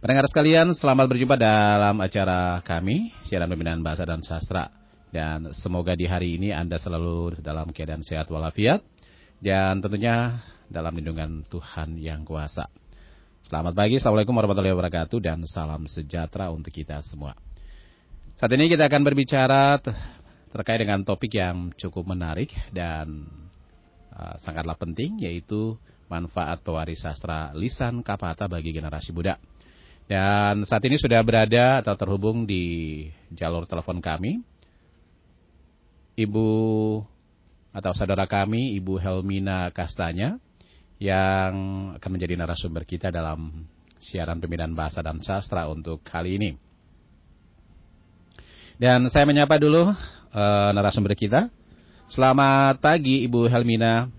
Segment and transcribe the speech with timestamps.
[0.00, 4.72] Pendengar sekalian, selamat berjumpa dalam acara kami, siaran pembinaan bahasa dan sastra.
[5.12, 8.80] Dan semoga di hari ini Anda selalu dalam keadaan sehat walafiat.
[9.44, 10.40] Dan tentunya
[10.72, 12.72] dalam lindungan Tuhan Yang Kuasa.
[13.44, 17.36] Selamat pagi, Assalamualaikum warahmatullahi wabarakatuh, dan salam sejahtera untuk kita semua.
[18.40, 19.84] Saat ini kita akan berbicara
[20.48, 23.28] terkait dengan topik yang cukup menarik dan
[24.16, 25.76] uh, sangatlah penting, yaitu
[26.08, 29.36] manfaat pewaris sastra lisan kapata bagi generasi muda.
[30.10, 34.42] Dan saat ini sudah berada atau terhubung di jalur telepon kami.
[36.18, 36.50] Ibu
[37.70, 40.42] atau saudara kami, Ibu Helmina Kastanya,
[40.98, 41.54] yang
[41.94, 43.70] akan menjadi narasumber kita dalam
[44.02, 46.58] siaran pembinaan bahasa dan sastra untuk kali ini.
[48.82, 51.46] Dan saya menyapa dulu uh, narasumber kita.
[52.10, 54.10] Selamat pagi Ibu Helmina.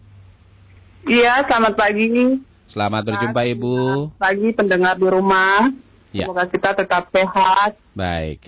[1.03, 2.47] Iya, selamat pagi.
[2.71, 3.75] Selamat berjumpa Ibu.
[4.15, 5.75] Selamat pagi pendengar di rumah.
[6.15, 6.23] Ya.
[6.23, 7.75] Semoga kita tetap sehat.
[7.91, 8.47] Baik.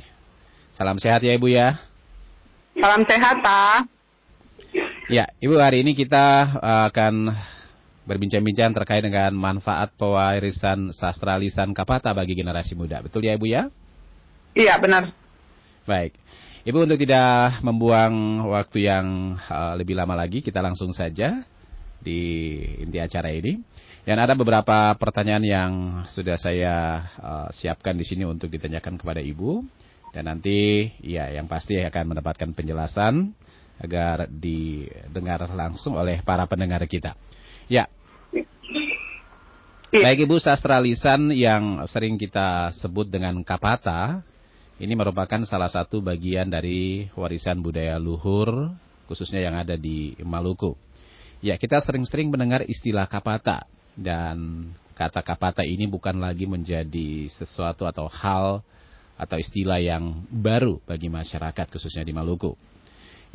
[0.80, 1.76] Salam sehat ya Ibu ya.
[2.80, 3.84] Salam sehat, Ta.
[5.12, 7.36] Ya, Ibu hari ini kita uh, akan
[8.08, 13.04] berbincang-bincang terkait dengan manfaat pewarisan sastra lisan Kapata bagi generasi muda.
[13.04, 13.68] Betul ya Ibu ya?
[14.56, 15.12] Iya, benar.
[15.84, 16.16] Baik.
[16.64, 21.44] Ibu untuk tidak membuang waktu yang uh, lebih lama lagi, kita langsung saja
[22.04, 23.56] di inti acara ini.
[24.04, 25.72] Dan ada beberapa pertanyaan yang
[26.12, 29.64] sudah saya uh, siapkan di sini untuk ditanyakan kepada Ibu.
[30.12, 33.32] Dan nanti ya yang pasti akan mendapatkan penjelasan
[33.82, 37.16] agar didengar langsung oleh para pendengar kita.
[37.72, 37.90] Ya.
[39.94, 44.26] Baik Ibu, sastra lisan yang sering kita sebut dengan kapata,
[44.82, 48.74] ini merupakan salah satu bagian dari warisan budaya luhur,
[49.06, 50.74] khususnya yang ada di Maluku.
[51.44, 53.68] Ya, kita sering-sering mendengar istilah kapata
[54.00, 58.64] dan kata kapata ini bukan lagi menjadi sesuatu atau hal
[59.20, 62.56] atau istilah yang baru bagi masyarakat khususnya di Maluku.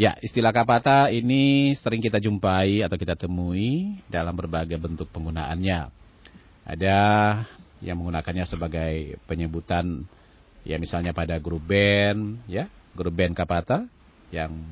[0.00, 5.92] Ya, istilah kapata ini sering kita jumpai atau kita temui dalam berbagai bentuk penggunaannya.
[6.64, 7.00] Ada
[7.84, 10.08] yang menggunakannya sebagai penyebutan
[10.64, 13.84] ya misalnya pada grup band ya, grup band kapata
[14.32, 14.64] yang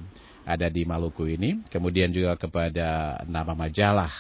[0.47, 4.15] ada di Maluku ini, kemudian juga kepada nama majalah.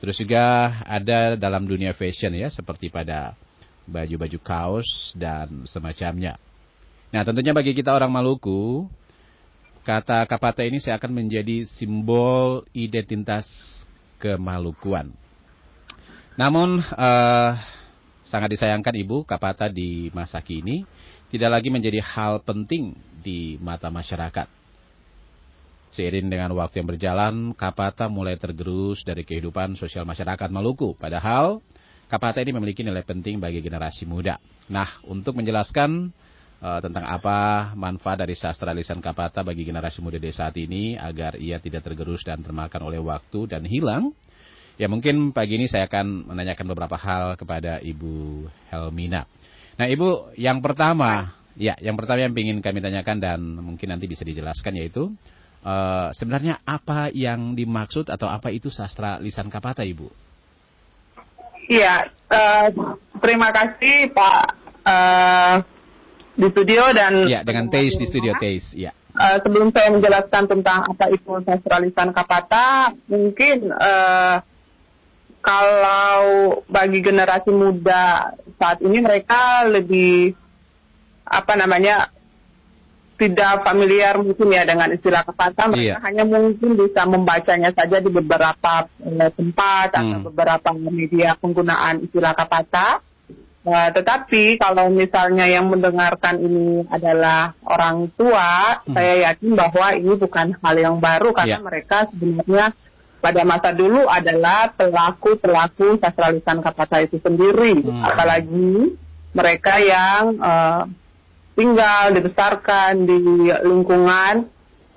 [0.00, 3.36] Terus juga ada dalam dunia fashion ya, seperti pada
[3.84, 6.40] baju-baju kaos dan semacamnya.
[7.12, 8.88] Nah tentunya bagi kita orang Maluku,
[9.84, 13.46] kata kapata ini saya akan menjadi simbol identitas
[14.16, 15.12] kemalukuan.
[16.40, 17.52] Namun uh,
[18.24, 20.84] sangat disayangkan ibu kapata di masa kini
[21.28, 24.55] tidak lagi menjadi hal penting di mata masyarakat.
[25.96, 30.92] Seiring dengan waktu yang berjalan, Kapata mulai tergerus dari kehidupan sosial masyarakat Maluku.
[30.92, 31.64] Padahal,
[32.04, 34.36] Kapata ini memiliki nilai penting bagi generasi muda.
[34.68, 36.12] Nah, untuk menjelaskan
[36.60, 41.40] uh, tentang apa manfaat dari sastra lisan Kapata bagi generasi muda di saat ini, agar
[41.40, 44.12] ia tidak tergerus dan termakan oleh waktu dan hilang,
[44.76, 49.24] ya mungkin pagi ini saya akan menanyakan beberapa hal kepada Ibu Helmina.
[49.80, 54.28] Nah, Ibu, yang pertama, ya, yang pertama yang ingin kami tanyakan dan mungkin nanti bisa
[54.28, 55.08] dijelaskan yaitu,
[55.66, 60.06] Uh, sebenarnya apa yang dimaksud atau apa itu sastra lisan kapata, Ibu?
[61.66, 62.70] Iya, uh,
[63.18, 64.42] terima kasih Pak
[64.86, 65.54] uh,
[66.38, 68.94] di studio dan ya dengan Teis di studio Teis, ya.
[69.18, 74.38] Uh, sebelum saya menjelaskan tentang apa itu sastra lisan kapata, mungkin uh,
[75.42, 80.38] kalau bagi generasi muda saat ini mereka lebih
[81.26, 82.14] apa namanya
[83.16, 86.04] tidak familiar mungkin ya dengan istilah kata mereka iya.
[86.04, 89.98] hanya mungkin bisa membacanya saja di beberapa uh, tempat hmm.
[89.98, 93.00] atau beberapa media penggunaan istilah kata.
[93.66, 98.94] Uh, tetapi kalau misalnya yang mendengarkan ini adalah orang tua, hmm.
[98.94, 101.66] saya yakin bahwa ini bukan hal yang baru karena yeah.
[101.66, 102.66] mereka sebenarnya
[103.18, 106.62] pada masa dulu adalah pelaku-pelaku sastra lisan
[107.02, 108.06] itu sendiri, hmm.
[108.06, 108.94] apalagi
[109.34, 110.86] mereka yang uh,
[111.56, 113.16] tinggal, dibesarkan di
[113.64, 114.46] lingkungan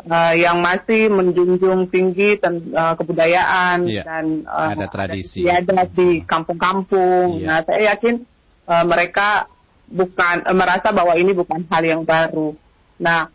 [0.06, 4.04] uh, yang masih menjunjung tinggi ten, uh, kebudayaan iya.
[4.04, 7.42] dan uh, ada tradisi ada di kampung-kampung.
[7.42, 7.48] Iya.
[7.48, 8.16] Nah, saya yakin
[8.68, 9.48] uh, mereka
[9.90, 12.54] bukan uh, merasa bahwa ini bukan hal yang baru.
[13.00, 13.32] Nah,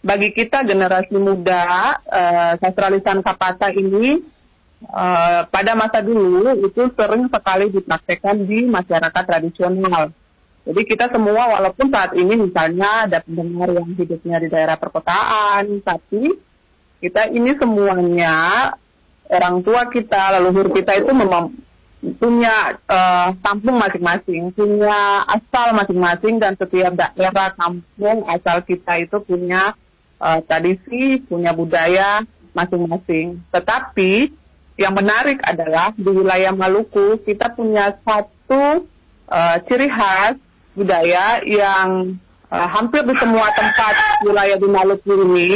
[0.00, 4.20] bagi kita generasi muda, uh, sastra lisan kapata ini
[4.88, 10.12] uh, pada masa dulu itu sering sekali dipraktekkan di masyarakat tradisional.
[10.60, 16.36] Jadi kita semua walaupun saat ini misalnya ada pendengar yang hidupnya di daerah perkotaan, tapi
[17.00, 18.70] kita ini semuanya
[19.30, 21.56] orang tua kita, leluhur kita itu memang
[22.20, 29.76] punya uh, kampung masing-masing, punya asal masing-masing dan setiap daerah kampung asal kita itu punya
[30.20, 33.40] uh, tradisi, punya budaya masing-masing.
[33.52, 34.32] Tetapi
[34.80, 38.88] yang menarik adalah di wilayah Maluku kita punya satu
[39.28, 40.40] uh, ciri khas
[40.80, 42.16] budaya yang
[42.48, 45.50] uh, hampir di semua tempat wilayah di Maluku ini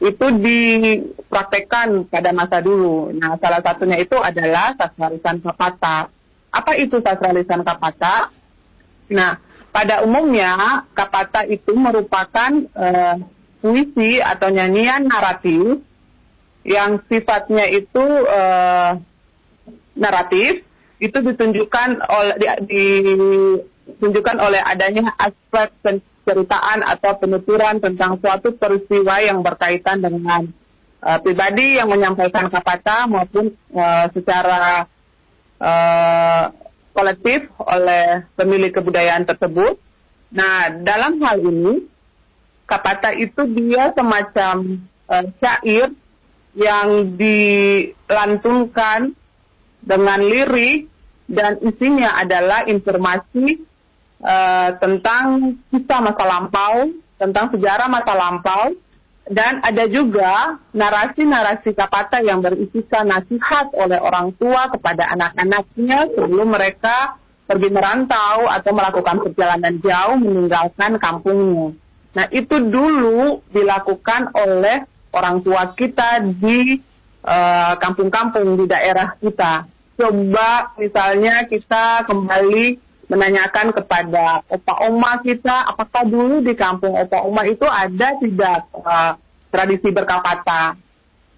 [0.00, 3.12] itu dipraktekkan pada masa dulu.
[3.12, 6.08] Nah, salah satunya itu adalah sastralisan kapata.
[6.48, 8.32] Apa itu sastralisan kapata?
[9.12, 9.36] Nah,
[9.68, 13.20] pada umumnya kapata itu merupakan uh,
[13.60, 15.84] puisi atau nyanyian naratif
[16.64, 18.96] yang sifatnya itu uh,
[20.00, 20.64] naratif
[21.00, 22.36] itu ditunjukkan oleh
[22.68, 22.84] di,
[23.96, 30.46] ditunjukkan oleh adanya aspek penceritaan atau penuturan tentang suatu peristiwa yang berkaitan dengan
[31.02, 34.86] uh, pribadi yang menyampaikan kata maupun uh, secara
[35.58, 36.44] uh,
[36.94, 39.78] kolektif oleh pemilik kebudayaan tersebut.
[40.30, 41.82] Nah, dalam hal ini,
[42.66, 44.78] kapata itu dia semacam
[45.10, 45.90] uh, syair
[46.54, 49.14] yang dilantunkan
[49.80, 50.90] dengan lirik
[51.30, 53.62] dan isinya adalah informasi
[54.20, 58.72] uh, tentang kisah masa lampau, tentang sejarah masa lampau,
[59.30, 67.20] dan ada juga narasi-narasi kapata yang berisikan nasihat oleh orang tua kepada anak-anaknya sebelum mereka
[67.46, 71.74] pergi merantau atau melakukan perjalanan jauh meninggalkan kampungnya.
[72.10, 76.78] Nah itu dulu dilakukan oleh orang tua kita di
[77.26, 79.66] eh, kampung-kampung uh, di daerah kita.
[79.98, 87.42] Coba misalnya kita kembali menanyakan kepada opa oma kita apakah dulu di kampung opa oma
[87.42, 89.18] itu ada tidak uh,
[89.50, 90.78] tradisi berkapata.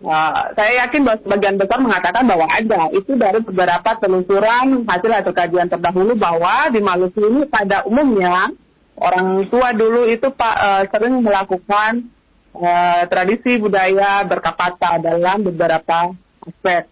[0.03, 2.93] Uh, saya yakin bahwa sebagian besar mengatakan bahwa ada.
[2.93, 8.53] Itu dari beberapa telusuran hasil atau kajian terdahulu bahwa di Maluku ini pada umumnya
[9.01, 12.13] orang tua dulu itu pak uh, sering melakukan
[12.53, 16.13] uh, tradisi budaya berkapata dalam beberapa
[16.45, 16.92] aspek.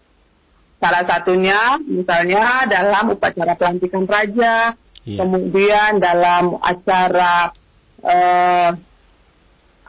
[0.81, 4.73] Salah satunya misalnya dalam upacara pelantikan raja,
[5.05, 5.19] yeah.
[5.21, 7.53] kemudian dalam acara
[8.01, 8.73] uh,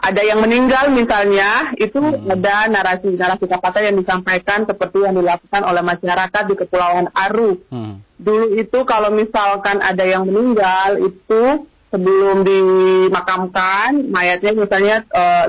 [0.03, 2.29] ada yang meninggal misalnya, itu hmm.
[2.29, 7.57] ada narasi-narasi kapata yang disampaikan seperti yang dilakukan oleh masyarakat di Kepulauan Aru.
[7.73, 8.05] Hmm.
[8.21, 15.45] Dulu itu kalau misalkan ada yang meninggal itu sebelum dimakamkan mayatnya misalnya uh,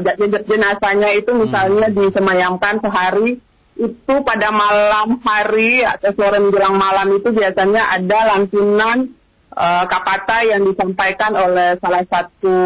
[0.48, 1.96] jenazahnya itu misalnya hmm.
[2.00, 3.40] disemayamkan sehari
[3.74, 9.10] itu pada malam hari atau sore menjelang malam itu biasanya ada lantunan
[9.54, 12.58] uh, kapata yang disampaikan oleh salah satu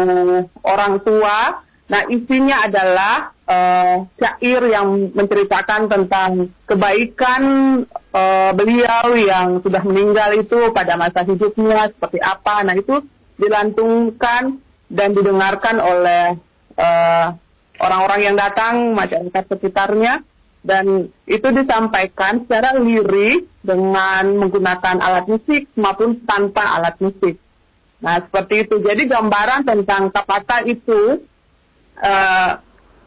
[0.64, 1.64] orang tua.
[1.88, 7.42] Nah isinya adalah uh, syair yang menceritakan tentang kebaikan
[8.12, 12.60] uh, beliau yang sudah meninggal itu pada masa hidupnya seperti apa.
[12.68, 13.00] Nah itu
[13.40, 14.60] dilantungkan
[14.92, 16.36] dan didengarkan oleh
[17.80, 20.20] orang-orang uh, yang datang masyarakat sekitarnya
[20.62, 27.38] dan itu disampaikan secara lirik dengan menggunakan alat musik maupun tanpa alat musik.
[28.02, 28.82] Nah seperti itu.
[28.82, 31.22] Jadi gambaran tentang kapata itu
[32.02, 32.50] uh,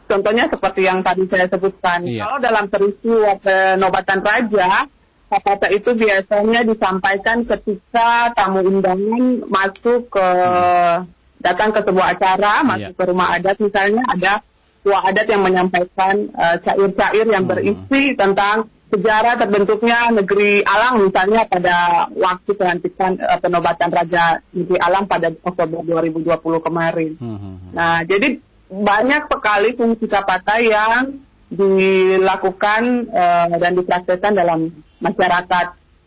[0.08, 2.04] contohnya seperti yang tadi saya sebutkan.
[2.04, 2.24] Iya.
[2.24, 4.88] Kalau dalam peristiwa penobatan raja,
[5.32, 11.08] kapata itu biasanya disampaikan ketika tamu undangan masuk ke hmm.
[11.40, 12.98] datang ke sebuah acara, masuk iya.
[13.00, 14.34] ke rumah adat misalnya ada
[14.82, 17.52] tua adat yang menyampaikan uh, syair-syair yang hmm.
[17.54, 25.08] berisi tentang sejarah terbentuknya negeri Alang misalnya pada waktu pelantikan uh, penobatan Raja Negeri Alang
[25.08, 27.12] pada Oktober 2020 kemarin.
[27.16, 27.56] Hmm, hmm.
[27.72, 28.36] Nah, jadi
[28.68, 35.66] banyak sekali fungsi kapata yang dilakukan uh, dan dipraktekkan dalam masyarakat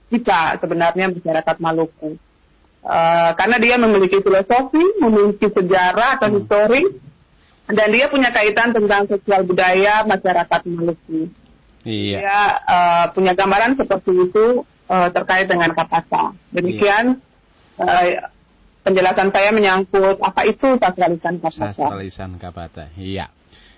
[0.10, 2.18] kita sebenarnya masyarakat Maluku.
[2.86, 6.36] Uh, karena dia memiliki filosofi, memiliki sejarah atau hmm.
[6.38, 6.84] histori
[7.66, 11.30] dan dia punya kaitan tentang sosial budaya masyarakat Maluku.
[11.86, 12.18] Iya.
[12.22, 16.34] Dia uh, punya gambaran seperti itu uh, terkait dengan kapasa.
[16.54, 17.22] Demikian
[17.78, 17.82] iya.
[17.82, 18.06] uh,
[18.86, 21.74] penjelasan saya menyangkut apa itu sastralisan kapasa.
[21.74, 23.30] Sastralisan kapata, iya.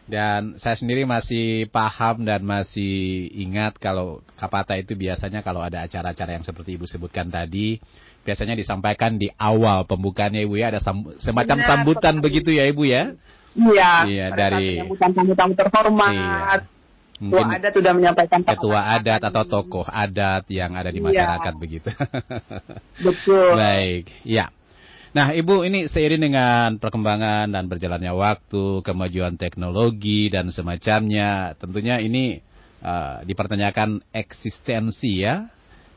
[0.08, 6.40] Dan saya sendiri masih paham dan masih ingat kalau kapata itu biasanya kalau ada acara-acara
[6.40, 7.76] yang seperti Ibu sebutkan tadi,
[8.24, 10.80] biasanya disampaikan di awal pembukaannya Ibu ya, ada
[11.20, 13.20] semacam Benar, sambutan begitu ya Ibu ya?
[13.58, 13.92] Iya.
[14.06, 16.14] Iya dari tamu-tamu terhormat.
[16.14, 16.62] Iya.
[17.18, 21.06] Mungkin adat sudah menyampaikan ketua adat atau tokoh adat yang ada di iya.
[21.10, 21.62] masyarakat iya.
[21.62, 21.90] begitu.
[23.10, 23.58] Betul.
[23.58, 24.54] Baik, ya.
[25.18, 32.38] Nah, Ibu ini seiring dengan perkembangan dan berjalannya waktu, kemajuan teknologi dan semacamnya, tentunya ini
[32.86, 35.50] uh, dipertanyakan eksistensi ya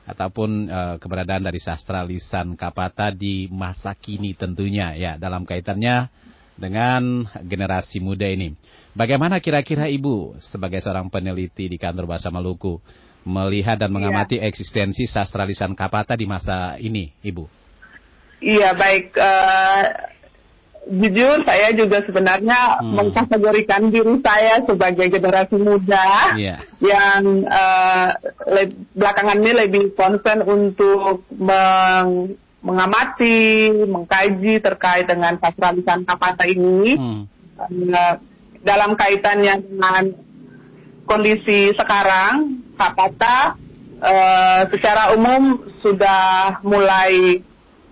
[0.08, 6.08] ataupun uh, keberadaan dari sastra lisan Kapata di masa kini tentunya ya dalam kaitannya
[6.60, 8.52] dengan generasi muda ini.
[8.92, 12.78] Bagaimana kira-kira Ibu sebagai seorang peneliti di kantor Bahasa Maluku
[13.24, 14.48] melihat dan mengamati ya.
[14.48, 17.48] eksistensi sastra lisan Kapata di masa ini, Ibu?
[18.40, 19.12] Iya, baik.
[19.16, 19.84] Uh,
[20.88, 22.92] jujur saya juga sebenarnya hmm.
[22.96, 26.64] mengkategorikan diri saya sebagai generasi muda yeah.
[26.80, 28.16] yang uh,
[28.96, 37.22] belakangan ini lebih concern untuk meng mengamati, mengkaji terkait dengan sastra lisan Kapata ini hmm.
[37.68, 38.14] uh,
[38.60, 40.04] dalam kaitannya dengan
[41.08, 43.56] kondisi sekarang Kapata
[44.00, 47.40] uh, secara umum sudah mulai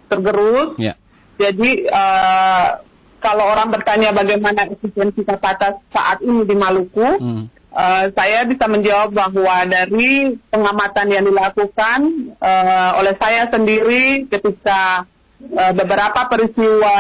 [0.09, 0.77] tergerus.
[0.77, 0.97] Yeah
[1.39, 2.83] jadi uh,
[3.23, 7.45] kalau orang bertanya bagaimana efisiensi kata saat ini di Maluku, hmm.
[7.79, 11.99] Uh, saya bisa menjawab bahwa dari pengamatan yang dilakukan
[12.43, 15.07] uh, oleh saya sendiri ketika
[15.55, 16.99] uh, beberapa peristiwa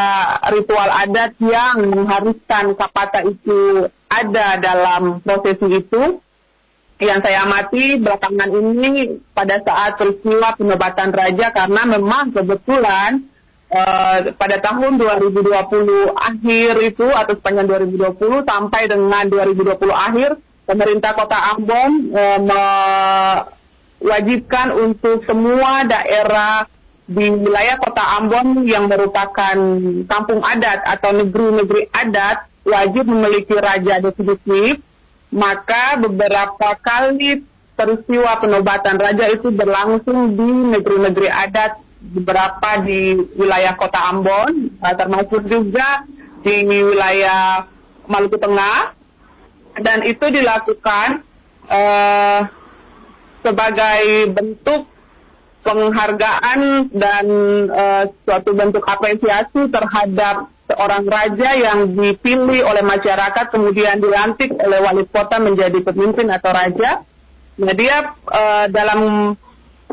[0.54, 6.22] ritual adat yang mengharuskan kapata itu ada dalam prosesi itu,
[6.96, 13.26] yang saya amati belakangan ini pada saat peristiwa penobatan raja karena memang kebetulan
[13.68, 15.44] Uh, pada tahun 2020
[16.16, 22.38] akhir itu atau sepanjang 2020 sampai dengan 2020 akhir pemerintah Kota Ambon uh,
[24.04, 26.68] mewajibkan untuk semua daerah
[27.08, 29.56] di wilayah Kota Ambon yang merupakan
[30.04, 34.84] kampung adat atau negeri-negeri adat wajib memiliki raja definitif
[35.32, 44.00] maka beberapa kali peristiwa penobatan raja itu berlangsung di negeri-negeri adat beberapa di wilayah kota
[44.12, 46.04] Ambon, uh, termasuk juga
[46.44, 47.66] di wilayah
[48.08, 48.97] Maluku Tengah,
[49.82, 51.22] dan itu dilakukan
[51.68, 52.40] uh,
[53.42, 54.90] sebagai bentuk
[55.62, 57.26] penghargaan dan
[57.68, 65.04] uh, suatu bentuk apresiasi terhadap seorang raja yang dipilih oleh masyarakat kemudian dilantik oleh wali
[65.08, 67.02] kota menjadi pemimpin atau raja.
[67.58, 69.32] Nah dia uh, dalam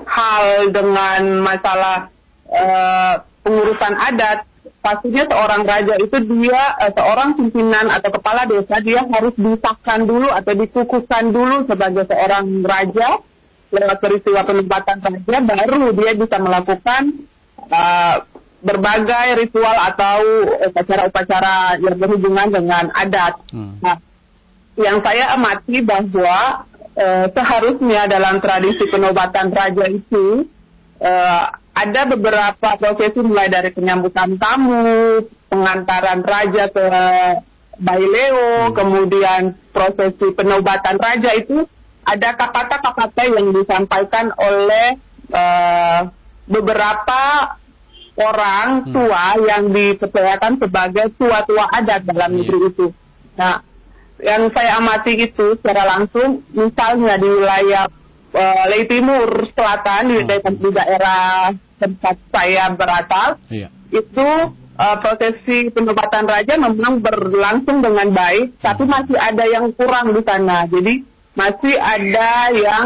[0.06, 2.12] hal dengan masalah
[2.52, 4.46] uh, pengurusan adat,
[4.82, 10.30] pastinya seorang raja itu dia uh, seorang pimpinan atau kepala desa dia harus disahkan dulu
[10.30, 13.22] atau dikukuhkan dulu sebagai seorang raja
[13.74, 17.02] lewat peristiwa penempatan raja baru dia bisa melakukan
[17.70, 18.16] uh,
[18.66, 20.18] berbagai ritual atau
[20.74, 23.38] upacara-upacara yang berhubungan dengan adat.
[23.54, 23.78] Hmm.
[23.78, 24.02] Nah,
[24.74, 26.66] yang saya amati bahwa
[26.98, 30.50] uh, seharusnya dalam tradisi penobatan raja itu
[30.98, 31.46] uh,
[31.76, 35.20] ada beberapa prosesi mulai dari penyambutan tamu,
[35.52, 36.86] pengantaran raja ke
[37.76, 38.74] Baileo, hmm.
[38.74, 39.42] kemudian
[39.76, 41.68] prosesi penobatan raja itu
[42.08, 44.96] ada kata-kata yang disampaikan oleh
[45.36, 46.08] uh,
[46.48, 47.22] beberapa
[48.16, 48.94] orang hmm.
[48.96, 49.44] tua hmm.
[49.44, 52.40] yang dipercayakan sebagai tua-tua adat dalam yeah.
[52.40, 52.88] negeri itu.
[53.36, 53.60] Nah,
[54.24, 57.92] yang saya amati itu secara langsung, misalnya di wilayah
[58.32, 60.56] uh, Lei Timur Selatan di, hmm.
[60.56, 63.68] di daerah tempat saya berasal, iya.
[63.92, 64.28] itu
[64.80, 68.92] uh, prosesi penobatan raja memang berlangsung dengan baik, tapi hmm.
[68.92, 70.68] masih ada yang kurang di sana.
[70.68, 70.94] Jadi
[71.36, 72.86] masih ada yang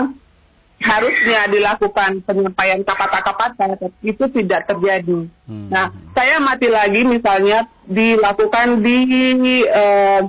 [0.79, 3.51] harusnya dilakukan penyampaian kata-kata,
[3.99, 5.27] itu tidak terjadi.
[5.45, 5.67] Hmm.
[5.67, 10.23] Nah, saya mati lagi misalnya dilakukan di uh,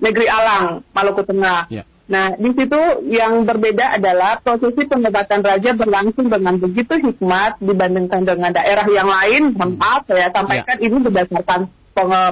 [0.00, 1.68] negeri Alang, Maluku Tengah.
[1.68, 1.84] Yeah.
[2.06, 8.54] Nah, di situ yang berbeda adalah prosesi pengobatan raja berlangsung dengan begitu hikmat dibandingkan dengan
[8.54, 9.42] daerah yang lain.
[9.58, 9.74] Hmm.
[9.74, 10.86] Maaf, saya sampaikan yeah.
[10.86, 11.60] ini berdasarkan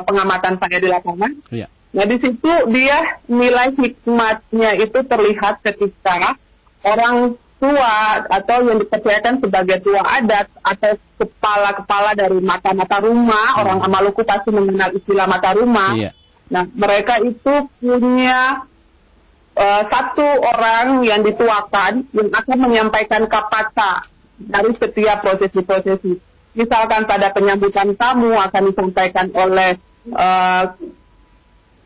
[0.07, 1.33] pengamatan saya di lapangan.
[1.51, 1.67] Yeah.
[1.91, 6.39] Nah, di situ dia nilai hikmatnya itu terlihat ketika
[6.87, 13.61] orang tua atau yang dipercayakan sebagai tua adat atau kepala-kepala dari mata-mata rumah, hmm.
[13.67, 15.99] orang Maluku pasti mengenal istilah mata rumah.
[15.99, 16.15] Yeah.
[16.47, 18.71] Nah, mereka itu punya
[19.55, 24.07] uh, satu orang yang dituakan yang akan menyampaikan kapata
[24.39, 26.19] dari setiap prosesi-prosesi.
[26.55, 29.75] Misalkan pada penyambutan tamu akan disampaikan oleh
[30.15, 30.65] uh,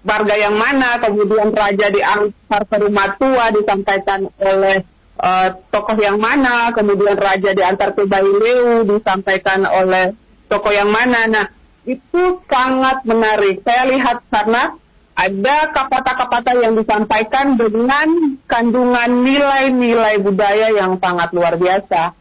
[0.04, 4.84] warga yang mana, kemudian raja diantar ke rumah tua disampaikan oleh
[5.20, 10.12] uh, tokoh yang mana, kemudian raja diantar ke Baileu disampaikan oleh
[10.52, 11.25] tokoh yang mana.
[11.28, 11.46] Nah,
[11.88, 13.64] itu sangat menarik.
[13.64, 14.76] Saya lihat karena
[15.18, 22.14] ada kata-kata yang disampaikan dengan kandungan nilai-nilai budaya yang sangat luar biasa.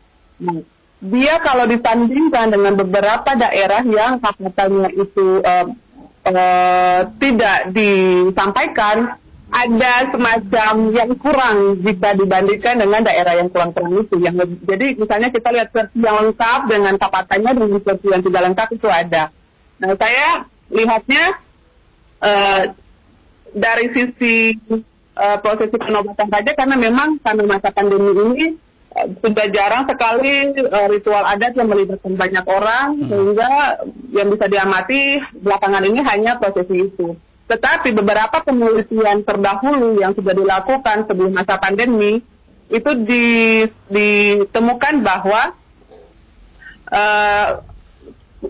[0.97, 5.69] Dia kalau disandingkan dengan beberapa daerah yang kata-katanya itu uh,
[6.25, 9.13] uh, tidak disampaikan,
[9.53, 14.17] ada semacam yang kurang jika dibandingkan dengan daerah yang kurang-kurang itu.
[14.17, 18.67] Yang jadi misalnya kita lihat versi yang lengkap dengan kapatannya dengan versi yang tidak lengkap
[18.73, 19.29] itu ada.
[19.77, 21.23] Nah saya lihatnya
[22.25, 22.63] uh,
[23.53, 24.55] dari sisi
[25.17, 28.45] uh, prosesi pengobatan saja karena memang karena masa pandemi ini
[28.95, 33.07] uh, sudah jarang sekali uh, ritual adat yang melibatkan banyak orang hmm.
[33.09, 33.51] sehingga
[34.13, 35.01] yang bisa diamati
[35.41, 37.17] belakangan ini hanya prosesi itu.
[37.47, 42.19] Tetapi beberapa penelitian terdahulu yang sudah dilakukan sebelum masa pandemi
[42.67, 45.55] itu di, ditemukan bahwa
[46.91, 47.63] uh,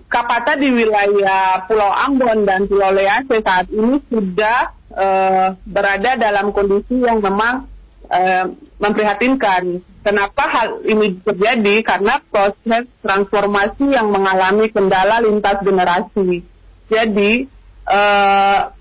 [0.09, 6.97] kapata di wilayah Pulau Ambon dan Pulau Lease saat ini sudah uh, berada dalam kondisi
[6.97, 7.69] yang memang
[8.09, 8.45] uh,
[8.81, 9.85] memprihatinkan.
[10.01, 11.83] Kenapa hal ini terjadi?
[11.85, 16.41] Karena proses transformasi yang mengalami kendala lintas generasi.
[16.87, 17.45] Jadi
[17.85, 18.71] uh,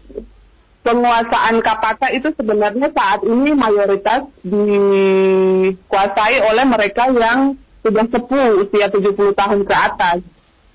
[0.86, 9.34] penguasaan Kapata itu sebenarnya saat ini mayoritas dikuasai oleh mereka yang sudah sepuh usia 70
[9.34, 10.18] tahun ke atas.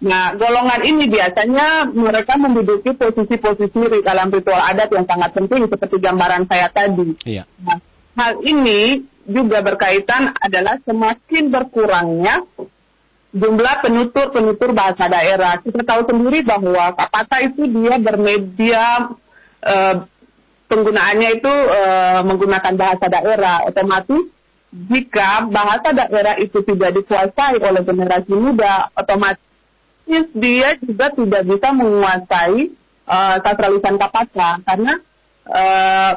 [0.02, 6.50] Nah, golongan ini biasanya mereka menduduki posisi-posisi dalam ritual adat yang sangat penting seperti gambaran
[6.50, 7.14] saya tadi.
[7.22, 7.46] Iya.
[7.62, 7.78] Nah,
[8.18, 12.42] hal ini juga berkaitan adalah semakin berkurangnya
[13.30, 15.62] jumlah penutur-penutur bahasa daerah.
[15.62, 18.86] Kita tahu sendiri bahwa Kapata itu dia bermedia
[19.62, 19.96] uh,
[20.66, 24.34] penggunaannya itu uh, menggunakan bahasa daerah otomatis
[24.72, 29.51] jika bahasa daerah itu tidak dikuasai oleh generasi muda otomatis
[30.08, 32.74] dia juga tidak bisa menguasai
[33.08, 34.94] uh, sastralisan kapasa karena
[35.48, 36.12] uh,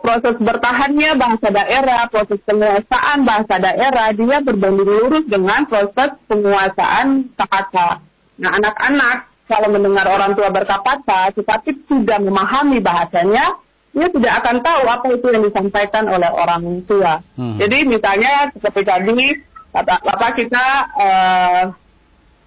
[0.00, 8.00] proses bertahannya bahasa daerah, proses penguasaan bahasa daerah dia berbanding lurus dengan proses penguasaan kapasa.
[8.40, 14.82] Nah, anak-anak kalau mendengar orang tua berkapata tetapi tidak memahami bahasanya, dia tidak akan tahu
[14.88, 17.20] apa itu yang disampaikan oleh orang tua.
[17.36, 17.58] Hmm.
[17.60, 19.28] Jadi misalnya seperti tadi,
[19.74, 20.66] bapak kita
[20.96, 21.62] uh,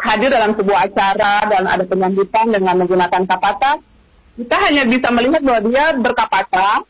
[0.04, 3.80] hadir dalam sebuah acara dan ada penyambutan dengan menggunakan kapata,
[4.36, 6.84] kita hanya bisa melihat bahwa dia berkapata,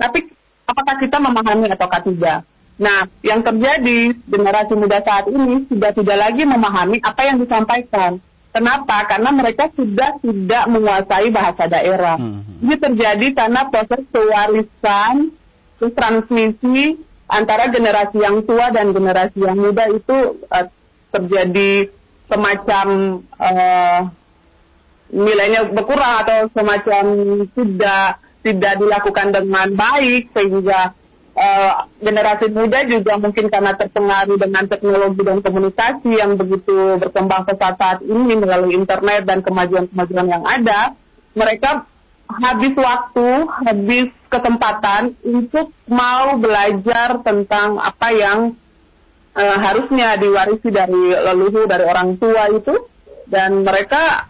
[0.00, 0.32] tapi
[0.64, 2.48] apakah kita memahami atau tidak.
[2.76, 8.20] Nah, yang terjadi generasi muda saat ini sudah tidak lagi memahami apa yang disampaikan.
[8.52, 9.04] Kenapa?
[9.08, 12.16] Karena mereka sudah tidak menguasai bahasa daerah.
[12.16, 12.40] Hmm.
[12.64, 15.32] Ini terjadi karena proses pewarisan,
[15.76, 16.96] transmisi
[17.28, 20.66] antara generasi yang tua dan generasi yang muda itu uh,
[21.12, 21.92] terjadi
[22.26, 22.86] semacam
[23.38, 24.00] uh,
[25.10, 27.04] nilainya berkurang atau semacam
[27.54, 30.94] tidak tidak dilakukan dengan baik sehingga
[31.36, 37.74] uh, generasi muda juga mungkin karena terpengaruh dengan teknologi dan komunikasi yang begitu berkembang pesat
[37.78, 40.94] saat ini melalui internet dan kemajuan-kemajuan yang ada,
[41.36, 41.86] mereka
[42.26, 43.28] habis waktu,
[43.62, 48.38] habis kesempatan untuk mau belajar tentang apa yang
[49.36, 52.74] uh, harusnya diwarisi dari leluhur dari orang tua itu
[53.28, 54.24] dan mereka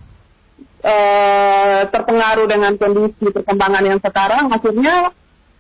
[0.82, 5.14] uh, terpengaruh dengan kondisi perkembangan yang sekarang akhirnya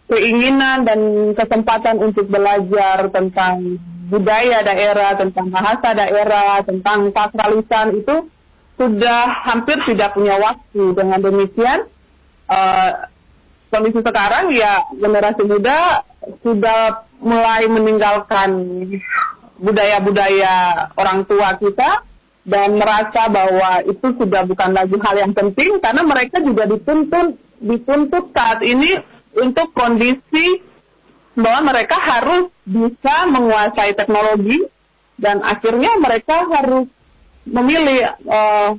[0.06, 1.00] keinginan dan
[1.34, 8.30] kesempatan untuk belajar tentang budaya daerah, tentang bahasa daerah, tentang sakralisan itu
[8.78, 10.94] sudah hampir tidak punya waktu.
[10.94, 11.90] Dengan demikian,
[12.46, 12.90] uh,
[13.66, 16.06] kondisi sekarang ya generasi muda
[16.46, 18.50] sudah mulai meninggalkan
[19.56, 22.04] budaya-budaya orang tua kita
[22.46, 28.30] dan merasa bahwa itu sudah bukan lagi hal yang penting karena mereka juga dituntut dituntut
[28.30, 29.00] saat ini
[29.36, 30.62] untuk kondisi
[31.36, 34.64] bahwa mereka harus bisa menguasai teknologi
[35.20, 36.88] dan akhirnya mereka harus
[37.44, 38.76] memilih uh,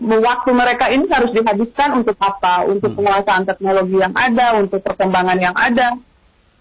[0.00, 2.66] waktu mereka ini harus dihabiskan untuk apa?
[2.66, 2.98] Untuk hmm.
[2.98, 5.98] penguasaan teknologi yang ada, untuk perkembangan yang ada,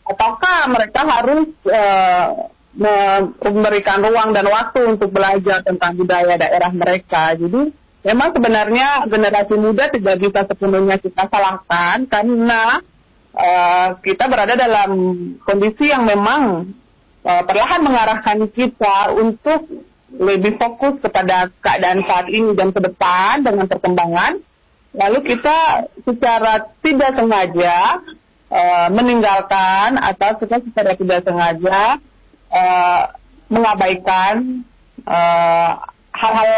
[0.05, 7.33] ataukah mereka harus uh, memberikan ruang dan waktu untuk belajar tentang budaya daerah mereka.
[7.33, 7.73] Jadi
[8.05, 12.79] memang sebenarnya generasi muda tidak bisa sepenuhnya kita salahkan karena
[13.33, 14.91] uh, kita berada dalam
[15.43, 16.71] kondisi yang memang
[17.25, 19.65] uh, perlahan mengarahkan kita untuk
[20.09, 24.41] lebih fokus kepada keadaan saat ini dan ke depan dengan perkembangan.
[24.89, 28.01] Lalu kita secara tidak sengaja
[28.49, 32.01] uh, meninggalkan atau kita secara tidak sengaja
[32.49, 33.01] uh,
[33.49, 34.65] mengabaikan
[36.13, 36.53] hal-hal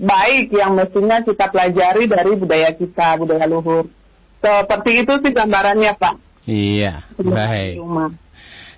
[0.00, 3.86] baik yang mestinya kita pelajari dari budaya kita, budaya luhur.
[4.42, 6.14] Seperti itu sih gambarannya Pak.
[6.48, 7.76] Iya, baik.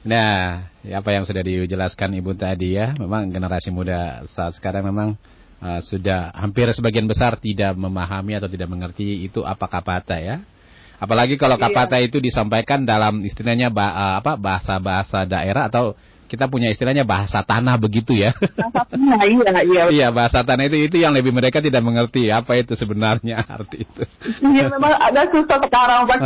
[0.00, 5.09] Nah, apa yang sudah dijelaskan Ibu tadi ya, memang generasi muda saat sekarang memang
[5.61, 10.40] uh, sudah hampir sebagian besar tidak memahami atau tidak mengerti itu apa kapata ya.
[11.00, 12.12] Apalagi kalau kapata iya.
[12.12, 15.96] itu disampaikan dalam istilahnya apa bahasa-bahasa daerah atau
[16.31, 18.31] kita punya istilahnya bahasa tanah begitu ya.
[18.38, 19.83] Bahasa tanah, iya, iya.
[19.90, 24.03] Iya, bahasa tanah itu itu yang lebih mereka tidak mengerti apa itu sebenarnya arti itu.
[24.38, 26.19] Iya, memang ada susah sekarang Pak.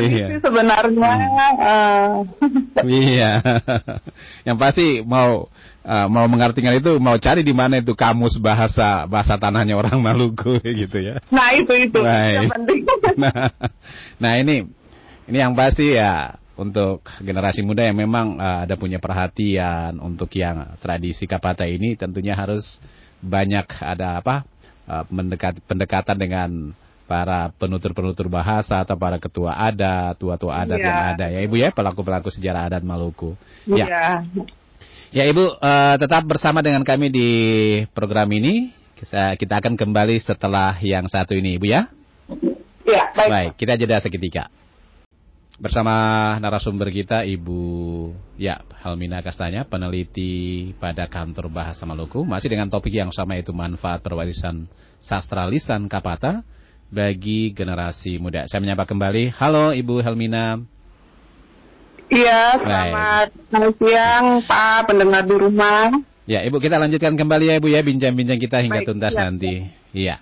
[0.00, 0.26] iya.
[0.40, 1.12] sebenarnya.
[1.12, 1.60] Hmm.
[1.60, 2.88] Uh.
[2.88, 3.30] iya.
[4.48, 5.52] yang pasti mau
[5.84, 10.56] uh, mau mengartikan itu mau cari di mana itu kamus bahasa bahasa tanahnya orang Maluku
[10.64, 11.20] gitu ya.
[11.28, 12.80] Nah, itu itu yang penting.
[13.20, 13.52] nah,
[14.16, 14.64] nah, ini
[15.28, 20.78] ini yang pasti ya untuk generasi muda yang memang uh, ada punya perhatian untuk yang
[20.78, 22.78] tradisi kapata ini tentunya harus
[23.18, 24.46] banyak ada apa
[24.86, 26.50] uh, mendekat, pendekatan dengan
[27.04, 30.88] para penutur-penutur bahasa atau para ketua adat, tua-tua adat yeah.
[30.88, 33.36] yang ada ya Ibu ya, pelaku-pelaku sejarah adat Maluku.
[33.68, 33.88] Yeah.
[33.88, 34.06] Ya.
[35.14, 37.28] Ya Ibu uh, tetap bersama dengan kami di
[37.92, 38.72] program ini.
[38.94, 41.92] Kita, kita akan kembali setelah yang satu ini Ibu ya.
[42.88, 43.28] Ya, baik.
[43.28, 44.48] Baik, kita jeda seketika.
[45.64, 47.56] Bersama narasumber kita Ibu
[48.36, 54.04] ya Helmina Kastanya, peneliti pada kantor Bahasa Maluku, masih dengan topik yang sama yaitu manfaat
[54.04, 54.68] perwarisan
[55.00, 56.44] sastra lisan Kapata
[56.92, 58.44] bagi generasi muda.
[58.44, 59.32] Saya menyapa kembali.
[59.40, 60.60] Halo Ibu Helmina.
[62.12, 65.96] Iya, selamat, selamat siang Pak pendengar di rumah.
[66.28, 69.64] Ya, Ibu kita lanjutkan kembali ya Ibu ya bincang-bincang kita hingga Baik, tuntas siap, nanti.
[69.96, 70.20] Iya.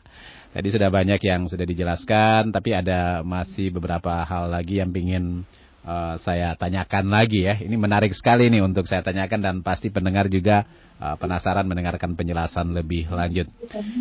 [0.53, 5.49] Tadi sudah banyak yang sudah dijelaskan, tapi ada masih beberapa hal lagi yang ingin
[5.81, 7.57] uh, saya tanyakan lagi ya.
[7.57, 10.69] Ini menarik sekali nih untuk saya tanyakan dan pasti pendengar juga
[11.01, 13.49] uh, penasaran mendengarkan penjelasan lebih lanjut.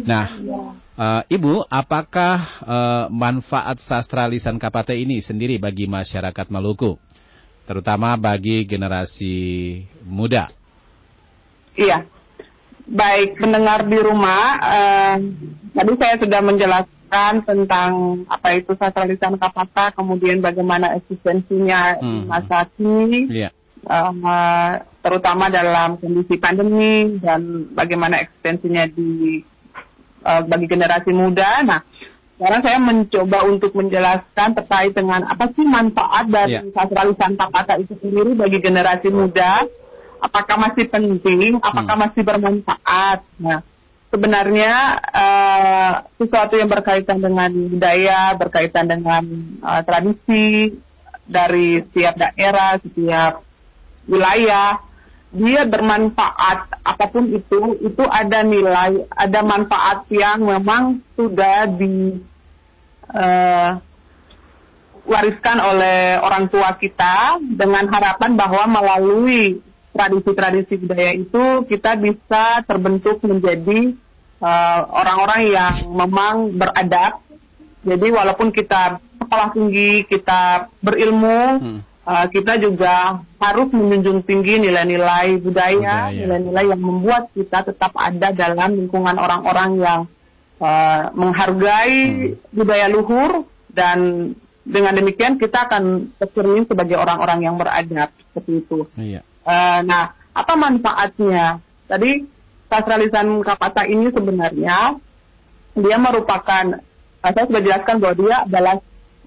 [0.03, 0.27] Nah,
[0.99, 2.35] uh, Ibu, apakah
[2.67, 6.99] uh, manfaat sastra lisan Kapate ini sendiri bagi masyarakat Maluku,
[7.63, 9.35] terutama bagi generasi
[10.03, 10.51] muda?
[11.79, 12.20] Iya
[12.87, 15.15] baik pendengar di rumah, uh,
[15.75, 17.91] tadi saya sudah menjelaskan tentang
[18.27, 22.29] apa itu sastralisan kapata, kemudian bagaimana eksistensinya hmm.
[22.29, 23.51] masa kini, yeah.
[23.81, 29.41] Uh, terutama dalam kondisi pandemi dan bagaimana eksistensinya di
[30.21, 31.65] uh, bagi generasi muda.
[31.65, 31.81] Nah,
[32.37, 36.69] sekarang saya mencoba untuk menjelaskan terkait dengan apa sih manfaat dari yeah.
[36.77, 39.65] sastralisan kapata itu sendiri bagi generasi muda
[40.21, 42.03] apakah masih penting, apakah hmm.
[42.05, 43.19] masih bermanfaat.
[43.41, 43.60] Nah,
[44.13, 49.23] sebenarnya uh, sesuatu yang berkaitan dengan budaya, berkaitan dengan
[49.65, 50.77] uh, tradisi
[51.25, 53.41] dari setiap daerah, setiap
[54.05, 54.77] wilayah,
[55.31, 62.19] dia bermanfaat apa pun itu, itu ada nilai, ada manfaat yang memang sudah di
[63.15, 63.79] uh,
[65.07, 69.70] wariskan oleh orang tua kita dengan harapan bahwa melalui
[70.01, 73.93] tradisi-tradisi budaya itu kita bisa terbentuk menjadi
[74.41, 77.21] uh, orang-orang uh, yang memang beradab.
[77.85, 81.79] Jadi walaupun kita sekolah tinggi, kita berilmu, hmm.
[82.05, 88.73] uh, kita juga harus menjunjung tinggi nilai-nilai budaya, nilai-nilai yang membuat kita tetap ada dalam
[88.77, 90.01] lingkungan orang-orang yang
[90.57, 92.53] uh, menghargai hmm.
[92.53, 98.85] budaya luhur dan dengan demikian kita akan tercermin sebagai orang-orang yang beradab seperti itu.
[98.93, 99.25] Iya.
[99.41, 101.60] Uh, nah, apa manfaatnya?
[101.89, 102.23] Tadi
[102.71, 104.95] sastralisan kapata ini sebenarnya
[105.75, 106.80] dia merupakan
[107.23, 108.75] uh, saya sudah jelaskan bahwa dia adalah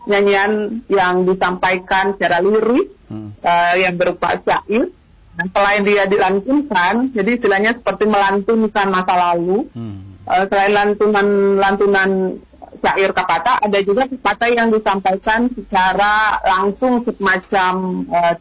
[0.04, 0.52] nyanyian
[0.88, 3.40] yang disampaikan secara lirik hmm.
[3.40, 4.92] uh, yang berupa syair.
[5.34, 9.66] Dan selain dia dilantunkan, jadi istilahnya seperti melantunkan masa lalu.
[9.74, 10.14] Hmm.
[10.24, 12.10] Uh, selain lantunan lantunan
[12.78, 18.34] syair kapata, ada juga kapata yang disampaikan secara langsung semacam uh,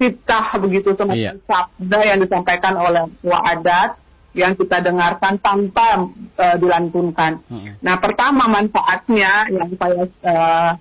[0.00, 1.44] fitah begitu semacam iya.
[1.44, 4.00] sabda yang disampaikan oleh tua adat
[4.32, 6.08] yang kita dengarkan tanpa
[6.40, 7.44] uh, dilantunkan.
[7.50, 7.76] Hmm.
[7.84, 10.72] Nah, pertama manfaatnya yang saya uh,